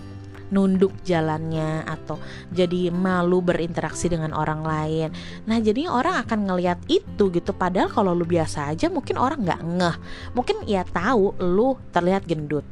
nunduk 0.52 0.92
jalannya 1.08 1.88
atau 1.88 2.20
jadi 2.52 2.92
malu 2.92 3.40
berinteraksi 3.40 4.12
dengan 4.12 4.36
orang 4.36 4.62
lain. 4.62 5.10
Nah, 5.48 5.58
jadi 5.64 5.88
orang 5.88 6.28
akan 6.28 6.40
ngelihat 6.44 6.80
itu 6.92 7.32
gitu. 7.32 7.56
Padahal 7.56 7.88
kalau 7.88 8.12
lu 8.12 8.28
biasa 8.28 8.68
aja 8.76 8.92
mungkin 8.92 9.16
orang 9.16 9.48
nggak 9.48 9.62
ngeh. 9.64 9.96
Mungkin 10.36 10.68
ya 10.68 10.84
tahu 10.84 11.40
lu 11.40 11.80
terlihat 11.96 12.28
gendut. 12.28 12.68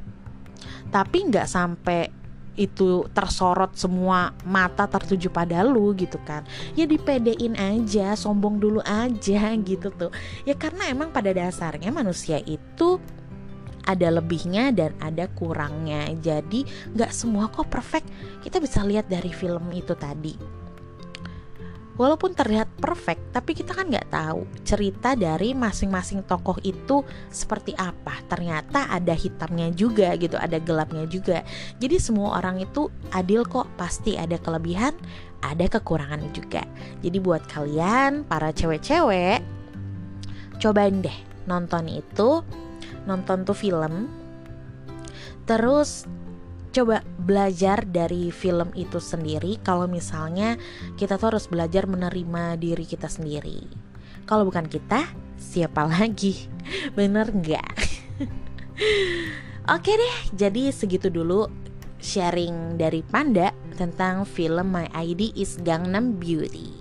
Tapi 0.91 1.31
nggak 1.31 1.47
sampai 1.47 2.18
itu 2.59 3.07
tersorot 3.15 3.71
semua 3.79 4.35
mata 4.43 4.83
tertuju 4.83 5.31
pada 5.31 5.63
lu 5.63 5.95
gitu 5.95 6.19
kan. 6.27 6.43
Ya 6.75 6.83
dipedein 6.83 7.55
aja 7.55 8.19
sombong 8.19 8.59
dulu 8.59 8.83
aja 8.83 9.55
gitu 9.69 9.87
tuh. 9.95 10.11
Ya 10.43 10.59
karena 10.59 10.91
emang 10.91 11.15
pada 11.15 11.31
dasarnya 11.31 11.95
manusia 11.95 12.43
itu 12.43 12.99
ada 13.87 14.11
lebihnya 14.11 14.75
dan 14.75 14.91
ada 14.99 15.31
kurangnya. 15.39 16.11
Jadi 16.19 16.67
nggak 16.93 17.15
semua 17.15 17.47
kok 17.47 17.71
perfect. 17.71 18.11
Kita 18.43 18.59
bisa 18.59 18.83
lihat 18.83 19.07
dari 19.07 19.31
film 19.31 19.71
itu 19.71 19.95
tadi 19.95 20.59
walaupun 21.99 22.31
terlihat 22.31 22.71
perfect 22.79 23.35
tapi 23.35 23.51
kita 23.51 23.75
kan 23.75 23.91
nggak 23.91 24.07
tahu 24.07 24.47
cerita 24.63 25.19
dari 25.19 25.51
masing-masing 25.51 26.23
tokoh 26.23 26.55
itu 26.63 27.03
seperti 27.27 27.75
apa. 27.75 28.23
Ternyata 28.31 28.87
ada 28.87 29.11
hitamnya 29.11 29.69
juga 29.75 30.15
gitu 30.15 30.39
ada 30.39 30.57
gelapnya 30.63 31.03
juga. 31.05 31.43
Jadi 31.77 31.99
semua 31.99 32.39
orang 32.39 32.63
itu 32.63 32.87
adil 33.11 33.43
kok 33.43 33.67
pasti 33.75 34.15
ada 34.15 34.39
kelebihan 34.39 34.95
ada 35.43 35.67
kekurangan 35.67 36.23
juga. 36.31 36.63
Jadi 37.03 37.17
buat 37.19 37.43
kalian 37.51 38.23
para 38.23 38.55
cewek-cewek 38.55 39.59
cobain 40.59 40.99
deh 40.99 41.15
nonton 41.47 41.87
itu 41.87 42.43
nonton 43.07 43.47
tuh 43.47 43.55
film 43.55 44.11
terus 45.47 46.05
coba 46.69 47.01
belajar 47.17 47.83
dari 47.85 48.29
film 48.29 48.69
itu 48.77 49.01
sendiri. 49.01 49.57
Kalau 49.61 49.89
misalnya 49.89 50.55
kita 50.95 51.17
tuh 51.17 51.33
harus 51.35 51.49
belajar 51.49 51.89
menerima 51.89 52.57
diri 52.57 52.85
kita 52.85 53.09
sendiri. 53.09 53.65
Kalau 54.29 54.45
bukan 54.45 54.69
kita 54.69 55.09
siapa 55.41 55.85
lagi? 55.89 56.45
Bener 56.97 57.33
nggak? 57.33 57.73
Oke 59.75 59.91
deh 59.93 60.15
jadi 60.33 60.73
segitu 60.73 61.13
dulu 61.13 61.45
sharing 61.99 62.79
dari 62.79 63.03
Panda 63.05 63.51
tentang 63.75 64.23
film 64.25 64.71
My 64.71 64.87
ID 64.91 65.35
is 65.35 65.59
Gangnam 65.61 66.17
Beauty. 66.17 66.73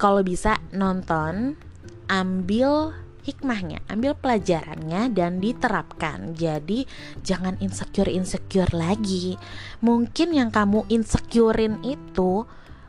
Kalau 0.00 0.24
bisa 0.24 0.56
nonton 0.72 1.60
ambil 2.08 2.96
hikmahnya, 3.24 3.84
ambil 3.86 4.16
pelajarannya 4.16 5.12
dan 5.12 5.38
diterapkan. 5.38 6.32
Jadi 6.36 6.84
jangan 7.20 7.60
insecure-insecure 7.60 8.72
lagi. 8.72 9.36
Mungkin 9.84 10.36
yang 10.36 10.48
kamu 10.48 10.88
insecurein 10.88 11.80
itu 11.84 12.44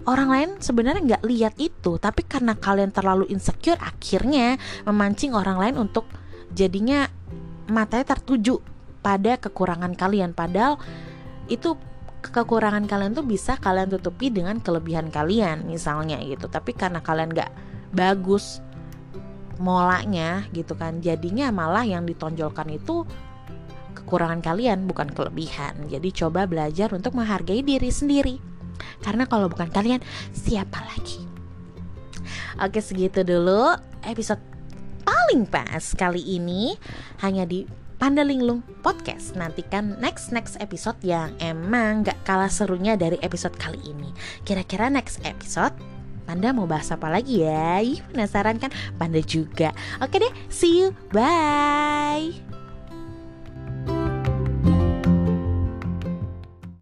orang 0.07 0.29
lain 0.29 0.49
sebenarnya 0.57 1.01
nggak 1.03 1.23
lihat 1.27 1.55
itu, 1.61 2.01
tapi 2.01 2.25
karena 2.25 2.57
kalian 2.57 2.89
terlalu 2.89 3.29
insecure 3.29 3.77
akhirnya 3.77 4.57
memancing 4.87 5.35
orang 5.35 5.57
lain 5.61 5.75
untuk 5.77 6.09
jadinya 6.51 7.07
matanya 7.71 8.15
tertuju 8.17 8.59
pada 9.01 9.39
kekurangan 9.39 9.97
kalian 9.97 10.35
padahal 10.35 10.77
itu 11.49 11.73
kekurangan 12.21 12.85
kalian 12.85 13.17
tuh 13.17 13.25
bisa 13.25 13.57
kalian 13.57 13.89
tutupi 13.89 14.29
dengan 14.29 14.61
kelebihan 14.61 15.09
kalian 15.09 15.65
misalnya 15.65 16.21
gitu 16.21 16.45
tapi 16.45 16.77
karena 16.77 17.01
kalian 17.01 17.33
nggak 17.33 17.51
bagus 17.91 18.61
molanya 19.59 20.45
gitu 20.55 20.77
kan 20.77 21.03
jadinya 21.03 21.51
malah 21.51 21.83
yang 21.83 22.07
ditonjolkan 22.07 22.71
itu 22.71 23.03
kekurangan 24.01 24.43
kalian 24.43 24.87
bukan 24.87 25.11
kelebihan. 25.11 25.87
Jadi 25.87 26.09
coba 26.15 26.47
belajar 26.47 26.91
untuk 26.91 27.15
menghargai 27.15 27.63
diri 27.63 27.91
sendiri. 27.91 28.35
Karena 28.99 29.27
kalau 29.29 29.47
bukan 29.47 29.69
kalian 29.69 30.01
siapa 30.33 30.81
lagi? 30.83 31.23
Oke 32.61 32.83
segitu 32.83 33.23
dulu 33.23 33.73
episode 34.05 34.41
paling 35.07 35.47
pas 35.47 35.83
kali 35.95 36.21
ini. 36.21 36.75
Hanya 37.23 37.47
di 37.47 37.63
Pandalinglung 38.01 38.65
Podcast. 38.81 39.37
Nantikan 39.37 40.01
next 40.01 40.33
next 40.33 40.57
episode 40.57 40.97
yang 41.05 41.37
emang 41.37 42.01
gak 42.01 42.17
kalah 42.25 42.49
serunya 42.49 42.97
dari 42.97 43.21
episode 43.21 43.53
kali 43.61 43.77
ini. 43.85 44.09
Kira-kira 44.41 44.89
next 44.89 45.21
episode 45.21 45.90
Panda 46.31 46.55
mau 46.55 46.63
bahas 46.63 46.87
apa 46.87 47.11
lagi 47.11 47.43
ya? 47.43 47.83
Ih, 47.83 47.99
penasaran 48.15 48.55
kan? 48.55 48.71
Panda 48.95 49.19
juga. 49.19 49.75
Oke 49.99 50.15
deh, 50.15 50.31
see 50.47 50.79
you. 50.79 50.95
Bye. 51.11 52.39